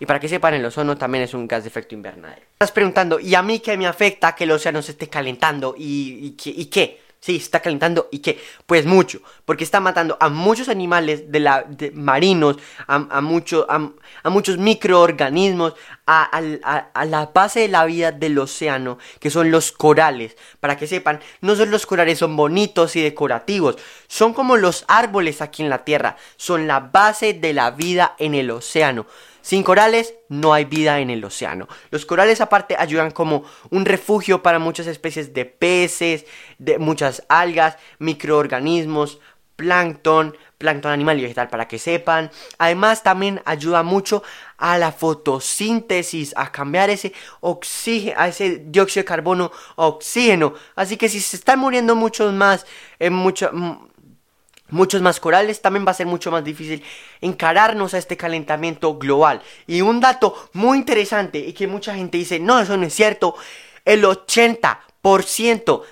Y 0.00 0.06
para 0.06 0.20
que 0.20 0.28
sepan, 0.28 0.54
el 0.54 0.64
ozono 0.64 0.96
también 0.96 1.24
es 1.24 1.34
un 1.34 1.48
gas 1.48 1.64
de 1.64 1.68
efecto 1.68 1.94
invernadero. 1.94 2.42
Estás 2.52 2.70
preguntando, 2.70 3.18
¿y 3.18 3.34
a 3.34 3.42
mí 3.42 3.58
qué 3.58 3.76
me 3.76 3.86
afecta 3.86 4.34
que 4.34 4.44
el 4.44 4.52
océano 4.52 4.80
se 4.82 4.92
esté 4.92 5.08
calentando? 5.08 5.74
¿Y, 5.76 6.36
y, 6.44 6.66
qué? 6.66 7.00
Sí, 7.20 7.36
está 7.36 7.60
calentando 7.60 8.08
y 8.12 8.20
qué? 8.20 8.40
Pues 8.64 8.86
mucho, 8.86 9.20
porque 9.44 9.64
está 9.64 9.80
matando 9.80 10.16
a 10.20 10.28
muchos 10.28 10.68
animales 10.68 11.32
de 11.32 11.40
la, 11.40 11.66
marinos, 11.94 12.58
a, 12.86 13.06
a, 13.10 13.20
mucho, 13.20 13.66
a, 13.68 14.30
muchos 14.30 14.58
microorganismos, 14.58 15.74
a, 16.08 17.04
la 17.04 17.26
base 17.34 17.60
de 17.60 17.68
la 17.68 17.84
vida 17.84 18.12
del 18.12 18.38
océano, 18.38 18.98
que 19.20 19.30
son 19.30 19.50
los 19.50 19.72
corales. 19.72 20.36
Para 20.58 20.76
que 20.76 20.86
sepan, 20.86 21.20
no 21.42 21.54
solo 21.54 21.70
los 21.70 21.84
corales 21.84 22.18
son 22.18 22.34
bonitos 22.34 22.96
y 22.96 23.02
decorativos, 23.02 23.76
son 24.06 24.32
como 24.32 24.56
los 24.56 24.86
árboles 24.88 25.42
aquí 25.42 25.62
en 25.62 25.68
la 25.68 25.84
Tierra, 25.84 26.16
son 26.36 26.66
la 26.66 26.80
base 26.80 27.34
de 27.34 27.52
la 27.52 27.70
vida 27.70 28.14
en 28.18 28.34
el 28.34 28.50
océano. 28.50 29.06
Sin 29.42 29.62
corales 29.62 30.14
no 30.28 30.52
hay 30.54 30.64
vida 30.64 31.00
en 31.00 31.10
el 31.10 31.24
océano. 31.24 31.68
Los 31.90 32.06
corales 32.06 32.40
aparte 32.40 32.76
ayudan 32.78 33.10
como 33.10 33.44
un 33.70 33.84
refugio 33.84 34.42
para 34.42 34.58
muchas 34.58 34.86
especies 34.86 35.32
de 35.34 35.44
peces, 35.44 36.26
de 36.58 36.78
muchas 36.78 37.24
algas, 37.28 37.76
microorganismos, 37.98 39.20
plancton, 39.56 40.36
plancton 40.58 40.90
animal 40.90 41.18
y 41.18 41.22
vegetal 41.22 41.48
para 41.48 41.68
que 41.68 41.78
sepan. 41.78 42.30
Además 42.58 43.02
también 43.02 43.40
ayuda 43.44 43.82
mucho 43.82 44.22
a 44.58 44.76
la 44.76 44.92
fotosíntesis, 44.92 46.34
a 46.36 46.50
cambiar 46.50 46.90
ese 46.90 47.12
oxígeno, 47.40 48.20
a 48.20 48.28
ese 48.28 48.62
dióxido 48.66 49.02
de 49.02 49.06
carbono 49.06 49.52
a 49.76 49.86
oxígeno. 49.86 50.54
Así 50.74 50.96
que 50.96 51.08
si 51.08 51.20
se 51.20 51.36
están 51.36 51.60
muriendo 51.60 51.94
muchos 51.94 52.32
más, 52.34 52.66
en 52.98 53.12
mucho, 53.12 53.50
muchos 54.70 55.00
más 55.00 55.20
corales, 55.20 55.62
también 55.62 55.86
va 55.86 55.92
a 55.92 55.94
ser 55.94 56.06
mucho 56.06 56.30
más 56.30 56.44
difícil 56.44 56.82
encararnos 57.20 57.94
a 57.94 57.98
este 57.98 58.16
calentamiento 58.16 58.98
global. 58.98 59.40
Y 59.66 59.80
un 59.80 60.00
dato 60.00 60.50
muy 60.52 60.78
interesante 60.78 61.38
y 61.38 61.52
que 61.52 61.68
mucha 61.68 61.94
gente 61.94 62.18
dice, 62.18 62.40
no, 62.40 62.58
eso 62.58 62.76
no 62.76 62.84
es 62.84 62.94
cierto, 62.94 63.36
el 63.84 64.04
80% 64.04 64.87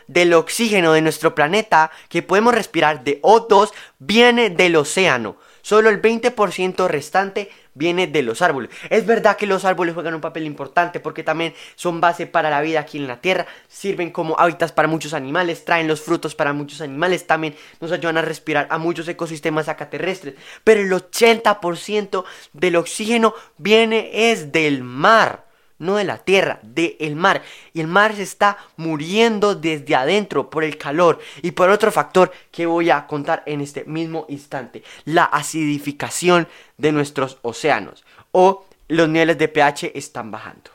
del 0.09 0.35
oxígeno 0.35 0.93
de 0.93 1.01
nuestro 1.01 1.35
planeta 1.35 1.91
que 2.09 2.23
podemos 2.23 2.55
respirar 2.55 3.03
de 3.03 3.21
O2 3.23 3.73
viene 3.99 4.51
del 4.51 4.77
océano. 4.77 5.37
Solo 5.63 5.89
el 5.89 6.01
20% 6.01 6.87
restante 6.87 7.51
viene 7.75 8.07
de 8.07 8.23
los 8.23 8.41
árboles. 8.43 8.71
Es 8.89 9.05
verdad 9.05 9.37
que 9.37 9.47
los 9.47 9.65
árboles 9.65 9.95
juegan 9.95 10.15
un 10.15 10.21
papel 10.21 10.45
importante 10.45 11.01
porque 11.01 11.23
también 11.23 11.55
son 11.75 12.01
base 12.01 12.27
para 12.27 12.51
la 12.51 12.61
vida 12.61 12.81
aquí 12.81 12.99
en 12.99 13.09
la 13.09 13.21
tierra, 13.21 13.47
sirven 13.67 14.11
como 14.11 14.39
hábitats 14.39 14.73
para 14.73 14.87
muchos 14.87 15.13
animales, 15.13 15.65
traen 15.65 15.89
los 15.89 16.01
frutos 16.03 16.35
para 16.35 16.53
muchos 16.53 16.81
animales, 16.83 17.27
también 17.27 17.57
nos 17.81 17.91
ayudan 17.91 18.19
a 18.19 18.23
respirar 18.23 18.69
a 18.71 18.79
muchos 18.79 19.09
ecosistemas 19.09 19.69
acá 19.69 19.91
terrestres, 19.91 20.35
pero 20.63 20.83
el 20.83 20.93
80% 20.93 22.25
del 22.53 22.77
oxígeno 22.77 23.35
viene 23.59 24.31
es 24.31 24.53
del 24.53 24.83
mar 24.85 25.46
no 25.79 25.97
de 25.97 26.05
la 26.05 26.19
tierra, 26.19 26.59
del 26.63 27.17
mar. 27.17 27.43
Y 27.73 27.81
el 27.81 27.87
mar 27.87 28.15
se 28.15 28.23
está 28.23 28.59
muriendo 28.77 29.55
desde 29.55 29.95
adentro 29.95 30.51
por 30.51 30.65
el 30.65 30.79
calor 30.79 31.21
y 31.43 31.53
por 31.53 31.71
otro 31.71 31.93
factor 31.93 32.33
que 32.51 32.67
voy 32.67 32.91
a 32.91 33.07
contar 33.07 33.43
en 33.47 33.61
este 33.61 33.85
mismo 33.85 34.27
instante, 34.29 34.83
la 35.05 35.25
acidificación 35.25 36.49
de 36.79 36.93
nuestros 36.93 37.39
océanos 37.43 38.05
o 38.33 38.65
los 38.89 39.09
niveles 39.09 39.39
de 39.39 39.49
pH 39.49 39.93
están 39.95 40.31
bajando. 40.31 40.71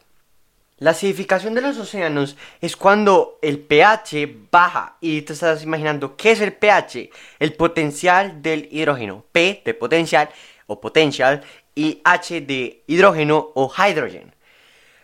La 0.77 0.91
acidificación 0.91 1.53
de 1.53 1.61
los 1.61 1.77
océanos 1.77 2.35
es 2.59 2.75
cuando 2.75 3.37
el 3.43 3.59
pH 3.59 4.47
baja 4.49 4.97
y 4.99 5.21
te 5.21 5.33
estás 5.33 5.61
imaginando 5.61 6.15
qué 6.17 6.31
es 6.31 6.41
el 6.41 6.53
pH, 6.53 7.11
el 7.37 7.53
potencial 7.53 8.41
del 8.41 8.67
hidrógeno, 8.71 9.23
P 9.31 9.61
de 9.63 9.75
potencial 9.75 10.29
o 10.65 10.81
potential 10.81 11.43
y 11.75 12.01
H 12.03 12.41
de 12.41 12.83
hidrógeno 12.87 13.51
o 13.53 13.71
hydrogen 13.71 14.33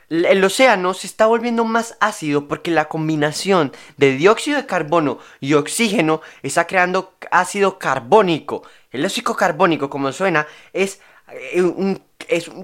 el 0.10 0.44
océano 0.44 0.94
se 0.94 1.08
está 1.08 1.26
volviendo 1.26 1.66
más 1.66 1.98
ácido 2.00 2.48
porque 2.48 2.72
la 2.72 2.88
combinación 2.88 3.74
de 3.98 4.16
dióxido 4.16 4.58
de 4.58 4.66
carbono 4.66 5.20
y 5.42 5.54
oxígeno 5.54 6.22
está 6.44 6.66
creando 6.66 7.14
ácido 7.30 7.78
carbónico. 7.78 8.64
El 8.92 9.06
óxido 9.06 9.36
carbónico, 9.36 9.90
como 9.90 10.12
suena, 10.14 10.48
es 10.72 11.02
eh, 11.30 11.62
un 11.62 12.00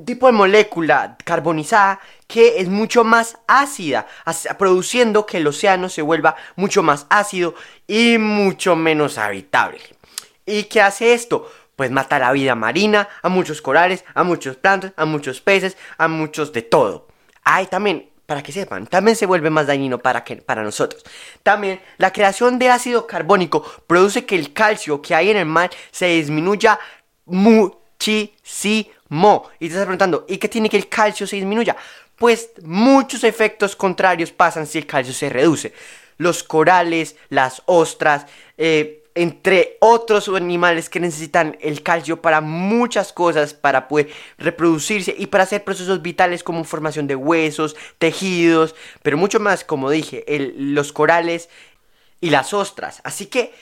tipo 0.05 0.27
de 0.27 0.33
molécula 0.33 1.17
carbonizada 1.23 1.99
que 2.27 2.59
es 2.59 2.69
mucho 2.69 3.03
más 3.03 3.37
ácida, 3.47 4.07
produciendo 4.57 5.25
que 5.25 5.37
el 5.37 5.47
océano 5.47 5.89
se 5.89 6.01
vuelva 6.01 6.35
mucho 6.55 6.81
más 6.81 7.05
ácido 7.09 7.55
y 7.87 8.17
mucho 8.17 8.75
menos 8.75 9.17
habitable. 9.17 9.81
¿Y 10.45 10.63
qué 10.63 10.81
hace 10.81 11.13
esto? 11.13 11.49
Pues 11.75 11.91
mata 11.91 12.19
la 12.19 12.31
vida 12.31 12.55
marina, 12.55 13.09
a 13.21 13.29
muchos 13.29 13.61
corales, 13.61 14.05
a 14.13 14.23
muchos 14.23 14.55
plantas, 14.55 14.93
a 14.95 15.05
muchos 15.05 15.41
peces, 15.41 15.77
a 15.97 16.07
muchos 16.07 16.53
de 16.53 16.61
todo. 16.61 17.07
Ay, 17.43 17.67
también, 17.67 18.09
para 18.25 18.41
que 18.41 18.51
sepan, 18.51 18.87
también 18.87 19.17
se 19.17 19.25
vuelve 19.25 19.49
más 19.49 19.67
dañino 19.67 19.99
para, 19.99 20.23
que, 20.23 20.37
para 20.37 20.63
nosotros. 20.63 21.03
También, 21.43 21.81
la 21.97 22.11
creación 22.13 22.57
de 22.57 22.69
ácido 22.69 23.05
carbónico 23.05 23.63
produce 23.85 24.25
que 24.25 24.35
el 24.35 24.53
calcio 24.53 25.01
que 25.01 25.13
hay 25.13 25.29
en 25.29 25.37
el 25.37 25.45
mar 25.45 25.69
se 25.91 26.07
disminuya 26.07 26.79
muchísimo. 27.25 28.31
Y 29.59 29.67
te 29.67 29.73
estás 29.73 29.83
preguntando, 29.83 30.25
¿y 30.27 30.37
qué 30.37 30.47
tiene 30.47 30.69
que 30.69 30.77
el 30.77 30.87
calcio 30.87 31.27
se 31.27 31.35
disminuya? 31.35 31.75
Pues 32.15 32.51
muchos 32.63 33.23
efectos 33.23 33.75
contrarios 33.75 34.31
pasan 34.31 34.65
si 34.65 34.77
el 34.77 34.87
calcio 34.87 35.13
se 35.13 35.29
reduce. 35.29 35.73
Los 36.17 36.43
corales, 36.43 37.15
las 37.29 37.61
ostras, 37.65 38.25
eh, 38.57 39.02
entre 39.15 39.77
otros 39.79 40.27
animales 40.29 40.89
que 40.89 40.99
necesitan 40.99 41.57
el 41.61 41.83
calcio 41.83 42.21
para 42.21 42.41
muchas 42.41 43.13
cosas, 43.13 43.53
para 43.53 43.87
poder 43.87 44.09
reproducirse 44.37 45.13
y 45.17 45.27
para 45.27 45.43
hacer 45.43 45.63
procesos 45.63 46.01
vitales 46.01 46.43
como 46.43 46.63
formación 46.63 47.07
de 47.07 47.15
huesos, 47.15 47.75
tejidos, 47.99 48.75
pero 49.01 49.17
mucho 49.17 49.39
más, 49.39 49.63
como 49.63 49.89
dije, 49.89 50.25
los 50.57 50.91
corales 50.91 51.49
y 52.21 52.29
las 52.29 52.53
ostras. 52.53 53.01
Así 53.03 53.27
que 53.27 53.53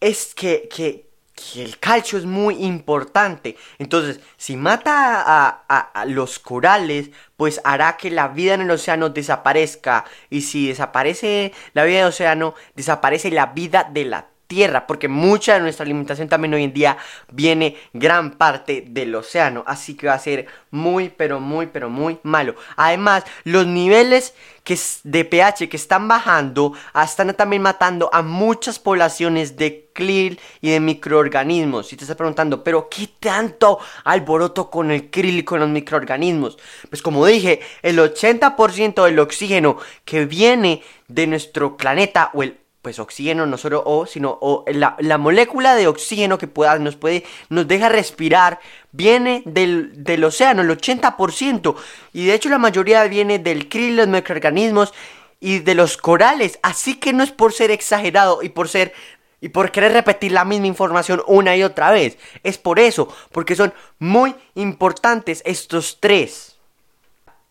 es 0.00 0.34
que, 0.34 1.08
el 1.56 1.78
calcio 1.78 2.18
es 2.18 2.26
muy 2.26 2.62
importante. 2.64 3.56
Entonces, 3.78 4.20
si 4.36 4.56
mata 4.56 5.64
a, 5.68 6.04
los 6.04 6.38
corales, 6.38 7.10
pues 7.36 7.62
hará 7.64 7.96
que 7.96 8.10
la 8.10 8.28
vida 8.28 8.54
en 8.54 8.60
el 8.60 8.70
océano 8.70 9.08
desaparezca. 9.08 10.04
Y 10.28 10.42
si 10.42 10.68
desaparece 10.68 11.52
la 11.72 11.84
vida 11.84 12.00
del 12.00 12.08
océano, 12.08 12.54
desaparece 12.74 13.30
la 13.30 13.46
vida 13.46 13.88
de 13.90 14.04
la 14.04 14.26
tierra, 14.50 14.88
porque 14.88 15.06
mucha 15.06 15.54
de 15.54 15.60
nuestra 15.60 15.84
alimentación 15.84 16.28
también 16.28 16.52
hoy 16.54 16.64
en 16.64 16.72
día 16.72 16.98
viene 17.30 17.76
gran 17.92 18.32
parte 18.32 18.84
del 18.84 19.14
océano, 19.14 19.62
así 19.64 19.94
que 19.94 20.08
va 20.08 20.14
a 20.14 20.18
ser 20.18 20.46
muy, 20.72 21.08
pero 21.08 21.38
muy, 21.38 21.66
pero 21.66 21.88
muy 21.88 22.18
malo. 22.24 22.56
Además, 22.74 23.22
los 23.44 23.64
niveles 23.68 24.34
que 24.64 24.76
de 25.04 25.24
pH 25.24 25.68
que 25.68 25.76
están 25.76 26.08
bajando 26.08 26.72
ah, 26.92 27.04
están 27.04 27.32
también 27.34 27.62
matando 27.62 28.10
a 28.12 28.22
muchas 28.22 28.80
poblaciones 28.80 29.56
de 29.56 29.88
krill 29.92 30.40
y 30.60 30.70
de 30.70 30.80
microorganismos. 30.80 31.86
Si 31.86 31.96
te 31.96 32.02
estás 32.02 32.16
preguntando, 32.16 32.64
pero 32.64 32.88
¿qué 32.88 33.08
tanto 33.20 33.78
alboroto 34.02 34.68
con 34.68 34.90
el 34.90 35.10
krill 35.10 35.38
y 35.38 35.44
con 35.44 35.60
los 35.60 35.68
microorganismos? 35.68 36.58
Pues 36.88 37.02
como 37.02 37.24
dije, 37.24 37.60
el 37.82 38.00
80% 38.00 39.04
del 39.04 39.18
oxígeno 39.20 39.76
que 40.04 40.26
viene 40.26 40.82
de 41.06 41.28
nuestro 41.28 41.76
planeta 41.76 42.30
o 42.34 42.42
el 42.42 42.58
pues 42.82 42.98
oxígeno, 42.98 43.46
no 43.46 43.58
solo 43.58 43.82
O, 43.84 44.06
sino 44.06 44.38
o, 44.40 44.64
la, 44.68 44.96
la, 45.00 45.18
molécula 45.18 45.74
de 45.74 45.86
oxígeno 45.86 46.38
que 46.38 46.46
pueda, 46.46 46.78
nos 46.78 46.96
puede, 46.96 47.24
nos 47.50 47.68
deja 47.68 47.88
respirar, 47.88 48.58
viene 48.92 49.42
del, 49.44 50.02
del 50.02 50.24
océano, 50.24 50.62
el 50.62 50.70
80%, 50.70 51.76
y 52.12 52.26
de 52.26 52.34
hecho 52.34 52.48
la 52.48 52.58
mayoría 52.58 53.04
viene 53.04 53.38
del 53.38 53.68
krill, 53.68 53.96
los 53.96 54.08
microorganismos 54.08 54.94
y 55.40 55.58
de 55.58 55.74
los 55.74 55.96
corales, 55.96 56.58
así 56.62 56.94
que 56.94 57.12
no 57.12 57.22
es 57.22 57.32
por 57.32 57.52
ser 57.52 57.70
exagerado 57.70 58.42
y 58.42 58.48
por 58.48 58.68
ser 58.68 58.92
y 59.42 59.48
por 59.48 59.72
querer 59.72 59.92
repetir 59.92 60.32
la 60.32 60.44
misma 60.44 60.66
información 60.66 61.22
una 61.26 61.56
y 61.56 61.62
otra 61.62 61.90
vez, 61.90 62.18
es 62.42 62.58
por 62.58 62.78
eso, 62.78 63.08
porque 63.32 63.56
son 63.56 63.72
muy 63.98 64.34
importantes 64.54 65.42
estos 65.46 65.96
tres. 65.98 66.58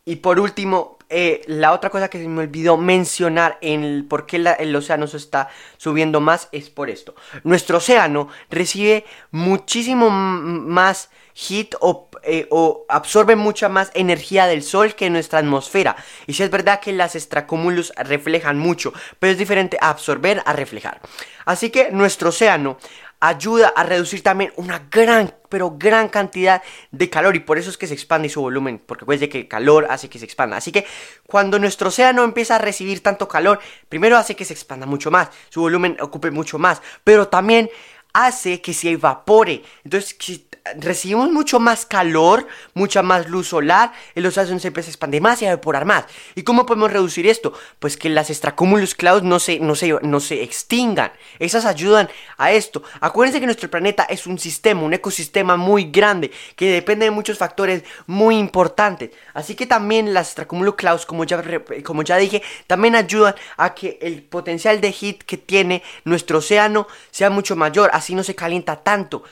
Y 0.06 0.18
por 0.18 0.40
último, 0.40 0.99
eh, 1.10 1.42
la 1.48 1.74
otra 1.74 1.90
cosa 1.90 2.08
que 2.08 2.20
se 2.20 2.28
me 2.28 2.42
olvidó 2.42 2.78
mencionar 2.78 3.58
en 3.62 4.08
por 4.08 4.26
qué 4.26 4.38
el 4.60 4.76
océano 4.76 5.08
se 5.08 5.18
está 5.18 5.50
subiendo 5.78 6.22
más 6.22 6.50
es 6.52 6.70
por 6.70 6.90
esto. 6.90 7.16
Nuestro 7.44 7.78
océano 7.78 8.30
recibe 8.50 9.06
muchísimo 9.32 10.10
más 10.10 11.10
heat 11.34 11.76
eh, 12.24 12.48
o, 12.52 12.86
absorbe 12.90 13.36
mucha 13.36 13.70
más 13.70 13.92
energía 13.94 14.46
del 14.46 14.62
sol 14.62 14.94
que 14.96 15.10
nuestra 15.10 15.40
atmósfera. 15.40 15.96
Y 16.28 16.34
si 16.34 16.44
es 16.44 16.52
verdad 16.52 16.80
que 16.80 16.94
las 16.94 17.16
extracúmulos 17.16 17.94
reflejan 17.96 18.60
mucho, 18.60 18.94
pero 19.20 19.32
es 19.32 19.38
diferente 19.38 19.78
a 19.82 19.90
absorber 19.90 20.44
a 20.46 20.54
reflejar. 20.54 21.02
Así 21.46 21.70
que 21.70 21.92
nuestro 21.92 22.30
océano 22.30 22.78
ayuda 23.20 23.74
a 23.76 23.84
reducir 23.84 24.24
también 24.24 24.54
una 24.56 24.88
gran, 24.92 25.34
pero 25.50 25.76
gran 25.78 26.10
cantidad 26.10 26.62
de 26.92 27.10
calor 27.10 27.36
y 27.36 27.40
por 27.40 27.58
eso 27.58 27.70
es 27.70 27.78
que 27.78 27.88
se 27.88 27.94
expande 27.94 28.30
su 28.30 28.42
volumen, 28.42 28.82
porque 28.86 29.06
puede 29.06 29.30
que 29.30 29.40
el 29.40 29.48
calor 29.48 29.88
hace 29.90 30.10
que 30.10 30.20
se 30.20 30.26
expanda. 30.26 30.58
Así 30.58 30.72
que 30.72 30.86
cuando 31.28 31.60
nuestro 31.60 31.90
océano 31.90 32.24
empieza 32.24 32.56
a 32.56 32.60
recibir 32.60 33.04
tanto 33.04 33.28
calor, 33.28 33.60
primero 33.90 34.18
hace 34.18 34.36
que 34.36 34.46
se 34.46 34.54
expanda 34.54 34.86
mucho 34.86 35.12
más, 35.12 35.30
su 35.50 35.62
volumen 35.62 35.98
ocupe 36.00 36.32
mucho 36.32 36.58
más, 36.60 36.82
pero 37.04 37.28
también 37.28 37.70
hace 38.14 38.62
que 38.62 38.74
se 38.74 38.92
evapore. 38.92 39.64
Entonces, 39.84 40.16
si 40.20 40.49
recibimos 40.78 41.32
mucho 41.32 41.60
más 41.60 41.86
calor, 41.86 42.48
mucha 42.74 43.02
más 43.02 43.30
luz 43.30 43.48
solar, 43.48 43.92
el 44.16 44.26
océano 44.26 44.60
se 44.60 44.68
empieza 44.68 44.90
a 44.90 44.92
expandir 44.92 45.22
más 45.22 45.42
y 45.42 45.46
a 45.46 45.52
evaporar 45.52 45.86
más. 45.86 46.06
¿Y 46.36 46.44
cómo 46.44 46.66
podemos 46.66 46.92
reducir 46.92 47.28
esto? 47.28 47.54
Pues 47.80 47.98
que 47.98 48.10
las 48.10 48.30
extracúmulos 48.30 48.96
clouds 48.96 49.24
no 49.24 49.40
se, 49.40 49.60
no, 49.60 49.76
se, 49.76 49.96
no 50.02 50.20
se 50.20 50.44
extingan. 50.44 51.12
Esas 51.40 51.66
ayudan 51.66 52.10
a 52.38 52.52
esto. 52.52 52.84
Acuérdense 53.02 53.40
que 53.40 53.46
nuestro 53.46 53.70
planeta 53.70 54.04
es 54.04 54.28
un 54.28 54.40
sistema, 54.40 54.82
un 54.82 54.94
ecosistema 54.94 55.58
muy 55.58 55.86
grande, 55.86 56.32
que 56.56 56.72
depende 56.72 57.06
de 57.06 57.12
muchos 57.12 57.38
factores 57.38 57.84
muy 58.08 58.38
importantes. 58.38 59.12
Así 59.34 59.56
que 59.56 59.66
también 59.66 60.14
las 60.14 60.28
extracúmulos 60.28 60.76
clouds, 60.76 61.06
como 61.06 61.24
ya, 61.24 61.44
como 61.84 62.04
ya 62.04 62.18
dije, 62.18 62.42
también 62.68 62.96
ayudan 62.96 63.36
a 63.58 63.74
que 63.74 64.00
el 64.02 64.24
potencial 64.24 64.82
de 64.82 64.92
heat 64.92 65.18
que 65.24 65.38
tiene 65.38 65.84
nuestro 66.04 66.40
océano 66.40 66.88
sea 67.12 67.30
mucho 67.30 67.56
mayor, 67.56 67.90
así 67.94 68.16
no 68.16 68.24
se 68.24 68.36
calienta 68.36 68.78
tanto 68.78 69.24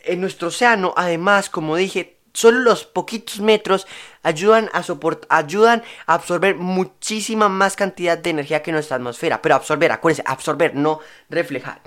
en 0.00 0.20
nuestro 0.20 0.48
océano, 0.48 0.94
además, 0.96 1.50
como 1.50 1.76
dije, 1.76 2.18
solo 2.32 2.60
los 2.60 2.84
poquitos 2.84 3.40
metros 3.40 3.86
ayudan 4.22 4.70
a 4.72 4.84
ayudan 5.28 5.82
a 6.06 6.14
absorber 6.14 6.54
muchísima 6.56 7.48
más 7.48 7.74
cantidad 7.76 8.16
de 8.16 8.30
energía 8.30 8.62
que 8.62 8.72
nuestra 8.72 8.96
atmósfera. 8.96 9.42
Pero 9.42 9.56
absorber, 9.56 9.92
acuérdense, 9.92 10.22
absorber, 10.26 10.74
no 10.74 11.00
reflejar. 11.28 11.80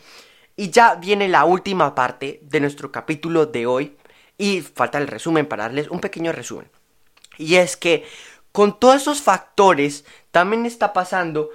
Y 0.56 0.70
ya 0.70 0.96
viene 0.96 1.30
la 1.30 1.46
última 1.46 1.96
parte 1.96 2.40
de 2.44 2.60
nuestro 2.60 2.92
capítulo 2.92 3.46
de 3.46 3.66
hoy. 3.66 3.98
Y 4.38 4.62
falta 4.62 4.98
el 4.98 5.08
resumen 5.08 5.46
para 5.46 5.64
darles 5.64 5.88
un 5.90 6.00
pequeño 6.00 6.32
resumen. 6.32 6.70
Y 7.38 7.56
es 7.56 7.78
que 7.78 8.06
con 8.52 8.80
todos 8.80 9.04
esos 9.04 9.22
factores 9.22 10.04
también 10.32 10.66
está 10.66 10.94
pasando 10.94 11.50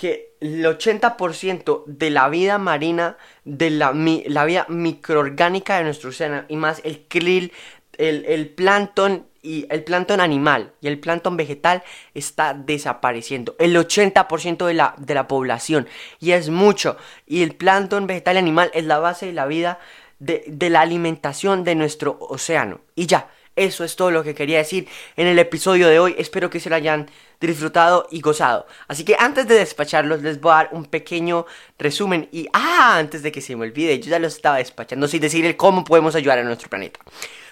que 0.00 0.32
el 0.40 0.64
80% 0.64 1.84
de 1.84 2.08
la 2.08 2.30
vida 2.30 2.56
marina, 2.56 3.18
de 3.44 3.68
la, 3.68 3.92
la, 3.92 4.44
vida 4.46 4.64
microorgánica 4.70 5.76
de 5.76 5.84
nuestro 5.84 6.08
océano 6.08 6.44
y 6.48 6.56
más 6.56 6.80
el 6.84 7.02
krill, 7.06 7.52
el, 7.98 8.24
el 8.24 8.48
plancton 8.48 9.26
y 9.42 9.66
el 9.68 9.84
plancton 9.84 10.22
animal 10.22 10.72
y 10.80 10.88
el 10.88 10.98
plancton 10.98 11.36
vegetal 11.36 11.82
está 12.14 12.54
desapareciendo. 12.54 13.56
El 13.58 13.76
80% 13.76 14.64
de 14.64 14.72
la, 14.72 14.94
de 14.96 15.14
la 15.14 15.28
población 15.28 15.86
y 16.18 16.30
es 16.30 16.48
mucho. 16.48 16.96
Y 17.26 17.42
el 17.42 17.54
plancton 17.54 18.06
vegetal 18.06 18.36
y 18.36 18.38
animal 18.38 18.70
es 18.72 18.86
la 18.86 19.00
base 19.00 19.26
de 19.26 19.34
la 19.34 19.44
vida 19.44 19.80
de, 20.18 20.44
de 20.46 20.70
la 20.70 20.80
alimentación 20.80 21.62
de 21.62 21.74
nuestro 21.74 22.16
océano. 22.20 22.80
Y 22.94 23.04
ya, 23.04 23.28
eso 23.56 23.84
es 23.84 23.96
todo 23.96 24.10
lo 24.10 24.22
que 24.22 24.34
quería 24.34 24.58
decir 24.58 24.88
en 25.16 25.26
el 25.26 25.38
episodio 25.38 25.88
de 25.88 25.98
hoy. 25.98 26.14
Espero 26.18 26.50
que 26.50 26.60
se 26.60 26.70
lo 26.70 26.76
hayan 26.76 27.10
disfrutado 27.40 28.06
y 28.10 28.20
gozado. 28.20 28.66
Así 28.88 29.04
que 29.04 29.16
antes 29.18 29.48
de 29.48 29.56
despacharlos 29.56 30.22
les 30.22 30.40
voy 30.40 30.52
a 30.52 30.56
dar 30.56 30.68
un 30.72 30.84
pequeño 30.84 31.46
resumen 31.78 32.28
y 32.32 32.48
ah, 32.52 32.96
antes 32.98 33.22
de 33.22 33.32
que 33.32 33.40
se 33.40 33.56
me 33.56 33.66
olvide, 33.66 33.98
yo 34.00 34.10
ya 34.10 34.18
los 34.18 34.36
estaba 34.36 34.58
despachando 34.58 35.08
sin 35.08 35.20
decir 35.20 35.56
cómo 35.56 35.84
podemos 35.84 36.14
ayudar 36.14 36.38
a 36.38 36.44
nuestro 36.44 36.68
planeta. 36.68 37.00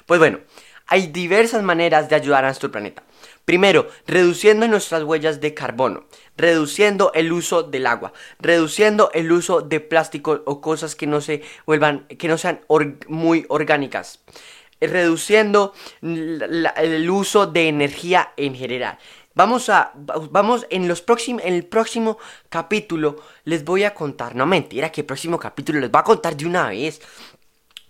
Pues 0.06 0.20
bueno, 0.20 0.38
hay 0.86 1.08
diversas 1.08 1.62
maneras 1.62 2.08
de 2.08 2.16
ayudar 2.16 2.44
a 2.44 2.48
nuestro 2.48 2.70
planeta. 2.70 3.02
Primero, 3.44 3.88
reduciendo 4.06 4.68
nuestras 4.68 5.02
huellas 5.02 5.40
de 5.40 5.54
carbono, 5.54 6.04
reduciendo 6.36 7.12
el 7.14 7.32
uso 7.32 7.62
del 7.62 7.86
agua, 7.86 8.12
reduciendo 8.38 9.10
el 9.14 9.32
uso 9.32 9.62
de 9.62 9.80
plástico 9.80 10.42
o 10.46 10.60
cosas 10.60 10.94
que 10.94 11.06
no 11.06 11.20
se 11.20 11.42
vuelvan, 11.66 12.06
que 12.06 12.28
no 12.28 12.38
sean 12.38 12.60
muy 13.08 13.46
orgánicas 13.48 14.20
reduciendo 14.80 15.72
el 16.02 17.10
uso 17.10 17.46
de 17.46 17.68
energía 17.68 18.32
en 18.36 18.54
general. 18.54 18.98
Vamos 19.34 19.68
a, 19.68 19.92
vamos 19.94 20.66
en 20.68 20.88
los 20.88 21.00
próximos, 21.00 21.42
en 21.44 21.54
el 21.54 21.64
próximo 21.64 22.18
capítulo 22.48 23.22
les 23.44 23.64
voy 23.64 23.84
a 23.84 23.94
contar, 23.94 24.34
no 24.34 24.46
mentira, 24.46 24.90
que 24.90 25.02
el 25.02 25.06
próximo 25.06 25.38
capítulo 25.38 25.78
les 25.78 25.92
voy 25.92 26.00
a 26.00 26.02
contar 26.02 26.36
de 26.36 26.44
una 26.44 26.70
vez 26.70 27.00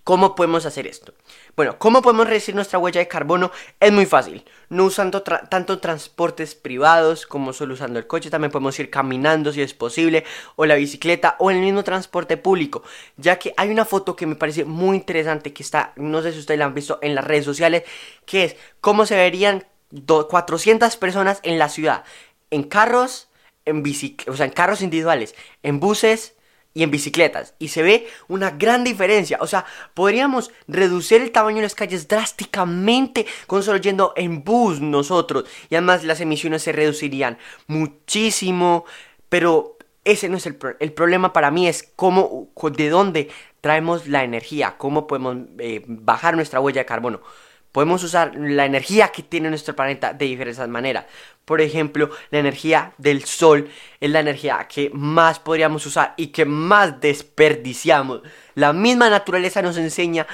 cómo 0.08 0.34
podemos 0.34 0.64
hacer 0.64 0.86
esto. 0.86 1.12
Bueno, 1.54 1.78
¿cómo 1.78 2.00
podemos 2.00 2.26
reducir 2.26 2.54
nuestra 2.54 2.78
huella 2.78 2.98
de 2.98 3.08
carbono? 3.08 3.52
Es 3.78 3.92
muy 3.92 4.06
fácil. 4.06 4.42
No 4.70 4.86
usando 4.86 5.22
tanto 5.22 5.80
transportes 5.80 6.54
privados 6.54 7.26
como 7.26 7.52
solo 7.52 7.74
usando 7.74 7.98
el 7.98 8.06
coche. 8.06 8.30
También 8.30 8.50
podemos 8.50 8.78
ir 8.78 8.88
caminando 8.88 9.52
si 9.52 9.60
es 9.60 9.74
posible. 9.74 10.24
O 10.56 10.64
la 10.64 10.76
bicicleta 10.76 11.36
o 11.40 11.50
el 11.50 11.60
mismo 11.60 11.84
transporte 11.84 12.38
público. 12.38 12.84
Ya 13.18 13.38
que 13.38 13.52
hay 13.58 13.68
una 13.68 13.84
foto 13.84 14.16
que 14.16 14.24
me 14.24 14.34
parece 14.34 14.64
muy 14.64 14.96
interesante 14.96 15.52
que 15.52 15.62
está, 15.62 15.92
no 15.96 16.22
sé 16.22 16.32
si 16.32 16.38
ustedes 16.38 16.58
la 16.58 16.64
han 16.64 16.74
visto 16.74 16.98
en 17.02 17.14
las 17.14 17.26
redes 17.26 17.44
sociales. 17.44 17.82
Que 18.24 18.44
es 18.44 18.56
cómo 18.80 19.04
se 19.04 19.14
verían 19.14 19.66
400 20.06 20.96
personas 20.96 21.40
en 21.42 21.58
la 21.58 21.68
ciudad. 21.68 22.04
En 22.50 22.62
carros, 22.62 23.28
en 23.66 23.84
o 24.26 24.36
sea, 24.36 24.46
en 24.46 24.52
carros 24.52 24.80
individuales, 24.80 25.34
en 25.62 25.80
buses, 25.80 26.37
y 26.74 26.82
en 26.82 26.90
bicicletas. 26.90 27.54
Y 27.58 27.68
se 27.68 27.82
ve 27.82 28.06
una 28.28 28.50
gran 28.50 28.84
diferencia. 28.84 29.38
O 29.40 29.46
sea, 29.46 29.64
podríamos 29.94 30.50
reducir 30.66 31.22
el 31.22 31.32
tamaño 31.32 31.56
de 31.56 31.62
las 31.62 31.74
calles 31.74 32.08
drásticamente 32.08 33.26
con 33.46 33.62
solo 33.62 33.78
yendo 33.78 34.12
en 34.16 34.44
bus 34.44 34.80
nosotros. 34.80 35.44
Y 35.70 35.74
además 35.74 36.04
las 36.04 36.20
emisiones 36.20 36.62
se 36.62 36.72
reducirían 36.72 37.38
muchísimo. 37.66 38.84
Pero 39.28 39.76
ese 40.04 40.28
no 40.28 40.36
es 40.36 40.46
el, 40.46 40.58
el 40.78 40.92
problema 40.92 41.32
para 41.32 41.50
mí. 41.50 41.66
Es 41.66 41.90
cómo, 41.96 42.48
de 42.76 42.88
dónde 42.90 43.28
traemos 43.60 44.06
la 44.06 44.24
energía. 44.24 44.76
Cómo 44.78 45.06
podemos 45.06 45.36
eh, 45.58 45.82
bajar 45.86 46.36
nuestra 46.36 46.60
huella 46.60 46.82
de 46.82 46.86
carbono. 46.86 47.20
Podemos 47.72 48.02
usar 48.02 48.34
la 48.34 48.64
energía 48.64 49.08
que 49.08 49.22
tiene 49.22 49.50
nuestro 49.50 49.76
planeta 49.76 50.12
de 50.12 50.24
diferentes 50.24 50.66
maneras. 50.68 51.06
Por 51.44 51.60
ejemplo, 51.60 52.10
la 52.30 52.38
energía 52.38 52.92
del 52.98 53.24
sol 53.24 53.68
es 54.00 54.10
la 54.10 54.20
energía 54.20 54.66
que 54.68 54.90
más 54.92 55.38
podríamos 55.38 55.84
usar 55.86 56.14
y 56.16 56.28
que 56.28 56.44
más 56.44 57.00
desperdiciamos. 57.00 58.22
La 58.54 58.72
misma 58.72 59.08
naturaleza 59.08 59.62
nos 59.62 59.76
enseña 59.76 60.26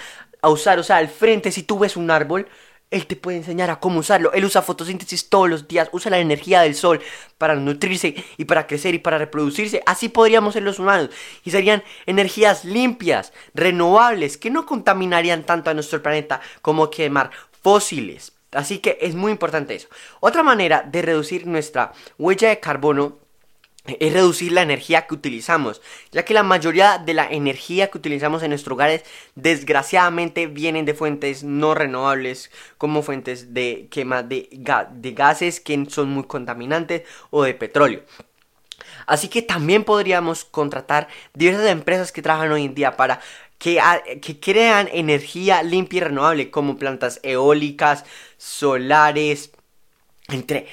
a 0.42 0.48
usar, 0.48 0.78
o 0.78 0.82
sea, 0.82 0.96
al 0.96 1.08
frente, 1.08 1.52
si 1.52 1.62
tú 1.62 1.78
ves 1.78 1.96
un 1.96 2.10
árbol, 2.10 2.48
Él 2.94 3.06
te 3.08 3.16
puede 3.16 3.38
enseñar 3.38 3.70
a 3.70 3.80
cómo 3.80 3.98
usarlo. 3.98 4.32
Él 4.32 4.44
usa 4.44 4.62
fotosíntesis 4.62 5.28
todos 5.28 5.50
los 5.50 5.66
días, 5.66 5.88
usa 5.90 6.12
la 6.12 6.20
energía 6.20 6.60
del 6.60 6.76
sol 6.76 7.00
para 7.38 7.56
nutrirse 7.56 8.14
y 8.36 8.44
para 8.44 8.68
crecer 8.68 8.94
y 8.94 9.00
para 9.00 9.18
reproducirse. 9.18 9.82
Así 9.84 10.08
podríamos 10.08 10.54
ser 10.54 10.62
los 10.62 10.78
humanos. 10.78 11.10
Y 11.42 11.50
serían 11.50 11.82
energías 12.06 12.64
limpias, 12.64 13.32
renovables, 13.52 14.38
que 14.38 14.48
no 14.48 14.64
contaminarían 14.64 15.42
tanto 15.42 15.70
a 15.70 15.74
nuestro 15.74 16.00
planeta 16.04 16.40
como 16.62 16.88
quemar 16.88 17.32
fósiles. 17.62 18.32
Así 18.52 18.78
que 18.78 18.96
es 19.00 19.16
muy 19.16 19.32
importante 19.32 19.74
eso. 19.74 19.88
Otra 20.20 20.44
manera 20.44 20.82
de 20.88 21.02
reducir 21.02 21.48
nuestra 21.48 21.92
huella 22.16 22.48
de 22.50 22.60
carbono 22.60 23.23
es 23.86 24.12
reducir 24.12 24.52
la 24.52 24.62
energía 24.62 25.06
que 25.06 25.14
utilizamos, 25.14 25.82
ya 26.10 26.24
que 26.24 26.34
la 26.34 26.42
mayoría 26.42 26.98
de 26.98 27.14
la 27.14 27.26
energía 27.26 27.90
que 27.90 27.98
utilizamos 27.98 28.42
en 28.42 28.50
nuestros 28.50 28.72
hogares 28.72 29.04
desgraciadamente 29.34 30.46
vienen 30.46 30.86
de 30.86 30.94
fuentes 30.94 31.44
no 31.44 31.74
renovables, 31.74 32.50
como 32.78 33.02
fuentes 33.02 33.52
de 33.52 33.88
quema 33.90 34.22
de, 34.22 34.48
de 34.50 35.12
gases 35.12 35.60
que 35.60 35.84
son 35.88 36.10
muy 36.10 36.24
contaminantes 36.24 37.02
o 37.30 37.42
de 37.42 37.54
petróleo. 37.54 38.02
Así 39.06 39.28
que 39.28 39.42
también 39.42 39.84
podríamos 39.84 40.44
contratar 40.44 41.08
diversas 41.34 41.66
empresas 41.68 42.10
que 42.12 42.22
trabajan 42.22 42.52
hoy 42.52 42.64
en 42.64 42.74
día 42.74 42.96
para 42.96 43.20
que, 43.58 43.80
que, 44.20 44.40
crean 44.40 44.88
energía 44.92 45.62
limpia 45.62 45.98
y 45.98 46.00
renovable, 46.00 46.50
como 46.50 46.76
plantas 46.76 47.20
eólicas, 47.22 48.04
solares, 48.36 49.52
entre 50.28 50.66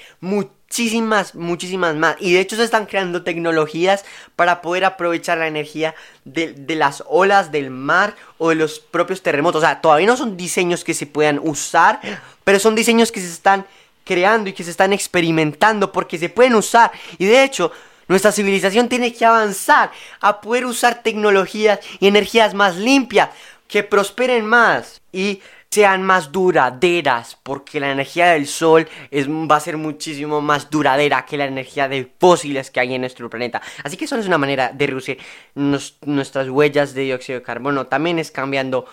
muchísimas, 0.72 1.36
muchísimas 1.36 1.96
más. 1.96 2.16
Y 2.20 2.34
de 2.34 2.40
hecho 2.40 2.56
se 2.56 2.64
están 2.64 2.86
creando 2.86 3.24
tecnologías 3.24 4.06
para 4.38 4.62
poder 4.62 4.86
aprovechar 4.86 5.38
la 5.38 5.48
energía 5.48 5.94
de, 6.24 6.56
las 6.76 7.04
olas 7.10 7.52
del 7.52 7.70
mar 7.72 8.16
o 8.38 8.50
de 8.50 8.56
los 8.56 8.80
propios 8.80 9.22
terremotos. 9.22 9.62
O 9.62 9.66
sea, 9.66 9.82
todavía 9.82 10.08
no 10.08 10.16
son 10.16 10.38
diseños 10.38 10.86
que 10.86 10.94
se 10.94 11.08
puedan 11.08 11.42
usar, 11.44 12.00
pero 12.46 12.58
son 12.58 12.74
diseños 12.74 13.12
que 13.12 13.20
se 13.20 13.28
están 13.28 13.66
creando 14.06 14.50
y 14.50 14.54
que 14.54 14.64
se 14.64 14.72
están 14.72 14.94
experimentando 14.94 15.92
porque 15.92 16.18
se 16.18 16.30
pueden 16.30 16.56
usar. 16.56 16.90
Y 17.18 17.26
de 17.26 17.44
hecho, 17.44 17.74
nuestra 18.08 18.32
civilización 18.32 18.88
tiene 18.88 19.14
que 19.14 19.26
avanzar 19.26 19.92
a 20.22 20.40
poder 20.40 20.66
usar 20.66 21.04
tecnologías 21.04 21.80
y 22.00 22.08
energías 22.08 22.54
más 22.54 22.78
limpias 22.78 23.30
que 23.68 23.84
prosperen 23.84 24.46
más. 24.46 25.02
Y 25.12 25.42
sean 25.72 26.04
más 26.04 26.34
duraderas, 26.34 27.38
porque 27.42 27.80
la 27.80 27.92
energía 27.92 28.34
del 28.34 28.46
sol 28.46 28.90
es, 29.10 29.30
va 29.30 29.56
a 29.56 29.60
ser 29.62 29.78
muchísimo 29.78 30.42
más 30.42 30.70
duradera 30.70 31.26
que 31.26 31.38
la 31.38 31.46
energía 31.46 31.88
de 31.88 32.12
fósiles 32.20 32.70
que 32.70 32.82
hay 32.82 32.94
en 32.94 33.02
nuestro 33.02 33.30
planeta. 33.30 33.62
Así 33.82 33.96
que 33.96 34.04
eso 34.04 34.18
es 34.18 34.28
una 34.28 34.38
manera 34.38 34.72
de 34.74 34.88
reducir 34.88 35.18
nuestras 35.56 36.50
huellas 36.50 36.94
de 36.94 37.04
dióxido 37.04 37.40
de 37.40 37.46
carbono. 37.46 37.88
También 37.88 38.20
es 38.20 38.32
cambiando 38.32 38.86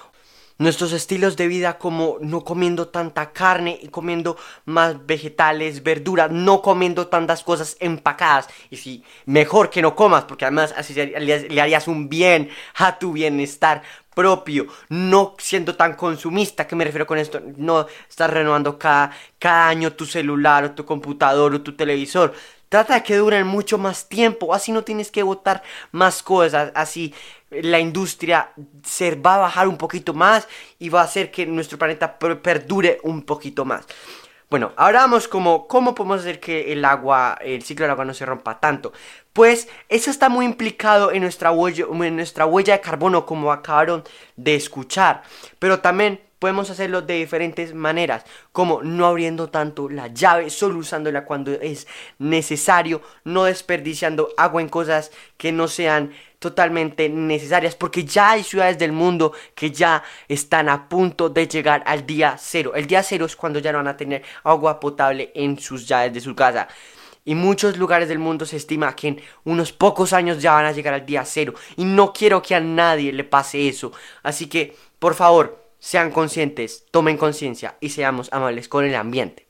nuestros 0.58 0.92
estilos 0.92 1.36
de 1.36 1.46
vida 1.46 1.78
como 1.78 2.18
no 2.20 2.44
comiendo 2.44 2.88
tanta 2.88 3.32
carne 3.32 3.78
y 3.80 3.88
comiendo 3.88 4.36
más 4.64 5.06
vegetales, 5.06 5.82
verduras, 5.82 6.30
no 6.30 6.62
comiendo 6.62 7.06
tantas 7.06 7.42
cosas 7.42 7.76
empacadas. 7.80 8.48
Y 8.70 8.76
si 8.76 9.04
mejor 9.26 9.70
que 9.70 9.82
no 9.82 9.94
comas, 9.94 10.24
porque 10.24 10.44
además 10.44 10.74
así 10.76 10.94
le 10.94 11.60
harías 11.60 11.88
un 11.88 12.08
bien 12.08 12.50
a 12.74 12.98
tu 12.98 13.12
bienestar 13.12 13.82
propio, 14.18 14.66
no 14.88 15.36
siendo 15.38 15.76
tan 15.76 15.94
consumista, 15.94 16.66
¿qué 16.66 16.74
me 16.74 16.84
refiero 16.84 17.06
con 17.06 17.18
esto? 17.18 17.40
No 17.56 17.86
estar 18.08 18.32
renovando 18.34 18.76
cada, 18.76 19.12
cada 19.38 19.68
año 19.68 19.92
tu 19.92 20.06
celular 20.06 20.64
o 20.64 20.70
tu 20.72 20.84
computador 20.84 21.54
o 21.54 21.62
tu 21.62 21.76
televisor. 21.76 22.34
Trata 22.68 22.94
de 22.94 23.02
que 23.02 23.16
duren 23.16 23.46
mucho 23.46 23.78
más 23.78 24.08
tiempo, 24.08 24.52
así 24.52 24.72
no 24.72 24.84
tienes 24.84 25.10
que 25.10 25.22
botar 25.22 25.62
más 25.90 26.22
cosas, 26.22 26.70
así 26.74 27.14
la 27.50 27.80
industria 27.80 28.52
se 28.84 29.14
va 29.14 29.36
a 29.36 29.38
bajar 29.38 29.68
un 29.68 29.78
poquito 29.78 30.12
más 30.12 30.46
y 30.78 30.90
va 30.90 31.00
a 31.00 31.04
hacer 31.04 31.30
que 31.30 31.46
nuestro 31.46 31.78
planeta 31.78 32.18
perdure 32.18 33.00
un 33.04 33.22
poquito 33.22 33.64
más. 33.64 33.86
Bueno, 34.50 34.72
ahora 34.76 35.00
vamos 35.00 35.28
como 35.28 35.66
cómo 35.66 35.94
podemos 35.94 36.20
hacer 36.20 36.40
que 36.40 36.72
el 36.72 36.82
agua, 36.84 37.38
el 37.42 37.62
ciclo 37.62 37.84
del 37.84 37.90
agua 37.90 38.06
no 38.06 38.14
se 38.14 38.24
rompa 38.24 38.58
tanto. 38.58 38.92
Pues 39.38 39.68
eso 39.88 40.10
está 40.10 40.28
muy 40.28 40.44
implicado 40.44 41.12
en 41.12 41.22
nuestra 41.22 41.52
huella, 41.52 41.86
de 41.86 42.80
carbono 42.80 43.24
como 43.24 43.52
acabaron 43.52 44.02
de 44.34 44.56
escuchar. 44.56 45.22
Pero 45.60 45.78
también 45.78 46.20
podemos 46.40 46.70
hacerlo 46.70 47.02
de 47.02 47.14
diferentes 47.14 47.72
maneras, 47.72 48.24
como 48.50 48.82
no 48.82 49.06
abriendo 49.06 49.48
tanto 49.48 49.88
la 49.88 50.08
llave, 50.08 50.50
solo 50.50 50.80
usándola 50.80 51.24
cuando 51.24 51.52
es 51.52 51.86
necesario, 52.18 53.00
no 53.22 53.44
desperdiciando 53.44 54.30
agua 54.36 54.60
en 54.60 54.68
cosas 54.68 55.12
que 55.36 55.52
no 55.52 55.68
sean 55.68 56.10
totalmente 56.40 57.08
necesarias, 57.08 57.76
porque 57.76 58.04
ya 58.04 58.32
hay 58.32 58.42
ciudades 58.42 58.76
del 58.76 58.90
mundo 58.90 59.32
que 59.54 59.70
ya 59.70 60.02
están 60.26 60.68
a 60.68 60.88
punto 60.88 61.28
de 61.28 61.46
llegar 61.46 61.84
al 61.86 62.04
día 62.04 62.34
cero. 62.40 62.72
El 62.74 62.88
día 62.88 63.04
cero 63.04 63.26
es 63.26 63.36
cuando 63.36 63.60
ya 63.60 63.70
no 63.70 63.78
van 63.78 63.86
a 63.86 63.96
tener 63.96 64.24
agua 64.42 64.80
potable 64.80 65.30
en 65.36 65.60
sus 65.60 65.86
llaves 65.86 66.12
de 66.12 66.20
su 66.20 66.34
casa. 66.34 66.66
Y 67.28 67.34
muchos 67.34 67.76
lugares 67.76 68.08
del 68.08 68.18
mundo 68.18 68.46
se 68.46 68.56
estima 68.56 68.96
que 68.96 69.08
en 69.08 69.20
unos 69.44 69.70
pocos 69.70 70.14
años 70.14 70.40
ya 70.40 70.54
van 70.54 70.64
a 70.64 70.72
llegar 70.72 70.94
al 70.94 71.04
día 71.04 71.26
cero. 71.26 71.52
Y 71.76 71.84
no 71.84 72.14
quiero 72.14 72.40
que 72.40 72.54
a 72.54 72.60
nadie 72.60 73.12
le 73.12 73.22
pase 73.22 73.68
eso. 73.68 73.92
Así 74.22 74.46
que, 74.46 74.74
por 74.98 75.14
favor, 75.14 75.62
sean 75.78 76.10
conscientes, 76.10 76.86
tomen 76.90 77.18
conciencia 77.18 77.76
y 77.82 77.90
seamos 77.90 78.32
amables 78.32 78.66
con 78.66 78.86
el 78.86 78.94
ambiente. 78.94 79.46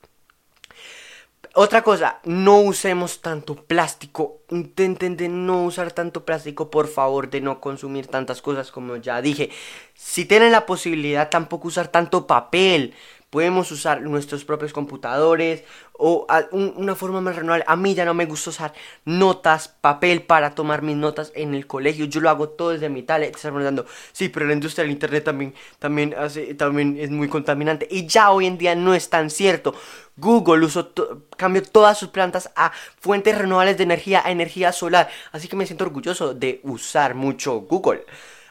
Otra 1.53 1.81
cosa, 1.81 2.19
no 2.25 2.59
usemos 2.59 3.21
tanto 3.21 3.55
plástico. 3.55 4.41
Intenten 4.49 5.15
de 5.15 5.29
no 5.29 5.63
usar 5.63 5.93
tanto 5.93 6.25
plástico, 6.25 6.69
por 6.69 6.89
favor, 6.89 7.29
de 7.29 7.39
no 7.39 7.61
consumir 7.61 8.07
tantas 8.07 8.41
cosas 8.41 8.71
como 8.71 8.97
ya 8.97 9.21
dije. 9.21 9.51
Si 9.93 10.25
tienen 10.25 10.51
la 10.51 10.65
posibilidad, 10.65 11.29
tampoco 11.29 11.69
usar 11.69 11.87
tanto 11.87 12.27
papel. 12.27 12.93
Podemos 13.29 13.71
usar 13.71 14.01
nuestros 14.01 14.43
propios 14.43 14.73
computadores 14.73 15.63
o 15.93 16.25
una 16.51 16.95
forma 16.95 17.21
más 17.21 17.35
renovable. 17.35 17.63
A 17.67 17.75
mí 17.75 17.93
ya 17.93 18.05
no 18.05 18.13
me 18.13 18.25
gusta 18.25 18.49
usar 18.49 18.73
notas, 19.05 19.67
papel 19.67 20.23
para 20.23 20.55
tomar 20.55 20.81
mis 20.81 20.95
notas 20.95 21.31
en 21.35 21.53
el 21.53 21.67
colegio. 21.67 22.05
Yo 22.05 22.21
lo 22.21 22.29
hago 22.29 22.49
todo 22.49 22.71
desde 22.71 22.89
mi 22.89 23.03
tablet. 23.03 23.35
Estás 23.35 23.51
preguntando, 23.51 23.85
sí, 24.13 24.29
pero 24.29 24.47
la 24.47 24.53
industria 24.53 24.83
del 24.83 24.91
internet 24.91 25.23
también, 25.25 25.53
también, 25.77 26.15
hace, 26.17 26.55
también 26.55 26.97
es 26.99 27.11
muy 27.11 27.27
contaminante. 27.27 27.87
Y 27.91 28.07
ya 28.07 28.31
hoy 28.31 28.47
en 28.47 28.57
día 28.57 28.73
no 28.75 28.95
es 28.95 29.09
tan 29.09 29.29
cierto. 29.29 29.75
Google 30.17 30.65
usó 30.65 30.91
cambió 31.37 31.61
todas 31.61 31.97
sus 31.97 32.09
plantas 32.09 32.49
a 32.55 32.71
fuentes 32.99 33.37
renovables 33.37 33.77
de 33.77 33.83
energía, 33.83 34.21
a 34.25 34.31
energía 34.31 34.71
solar. 34.71 35.09
Así 35.31 35.47
que 35.47 35.55
me 35.55 35.65
siento 35.65 35.85
orgulloso 35.85 36.33
de 36.33 36.61
usar 36.63 37.13
mucho 37.13 37.61
Google. 37.61 38.05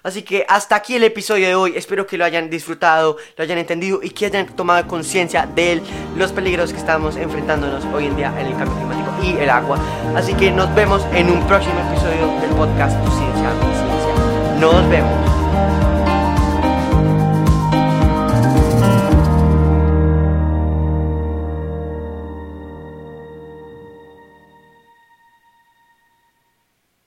Así 0.08 0.22
que 0.22 0.46
hasta 0.48 0.74
aquí 0.74 0.96
el 0.96 1.04
episodio 1.04 1.48
de 1.48 1.54
hoy. 1.54 1.74
Espero 1.76 2.06
que 2.06 2.16
lo 2.16 2.24
hayan 2.24 2.48
disfrutado, 2.48 3.18
lo 3.36 3.44
hayan 3.44 3.58
entendido 3.58 4.00
y 4.02 4.08
que 4.08 4.24
hayan 4.24 4.46
tomado 4.46 4.88
conciencia 4.88 5.44
de 5.44 5.82
los 6.16 6.32
peligros 6.32 6.72
que 6.72 6.78
estamos 6.78 7.16
enfrentándonos 7.16 7.84
hoy 7.92 8.06
en 8.06 8.16
día 8.16 8.32
en 8.40 8.46
el 8.46 8.56
cambio 8.56 8.74
climático 8.74 9.12
y 9.22 9.42
el 9.42 9.50
agua. 9.50 9.78
Así 10.16 10.32
que 10.32 10.50
nos 10.50 10.74
vemos 10.74 11.04
en 11.12 11.28
un 11.30 11.46
próximo 11.46 11.74
episodio 11.90 12.40
del 12.40 12.50
podcast 12.56 12.96
Tu 13.04 13.10
Ciencia, 13.10 13.50
Mi 13.60 13.74
Ciencia. 13.74 14.60
Nos 14.60 14.88
vemos. 14.88 15.87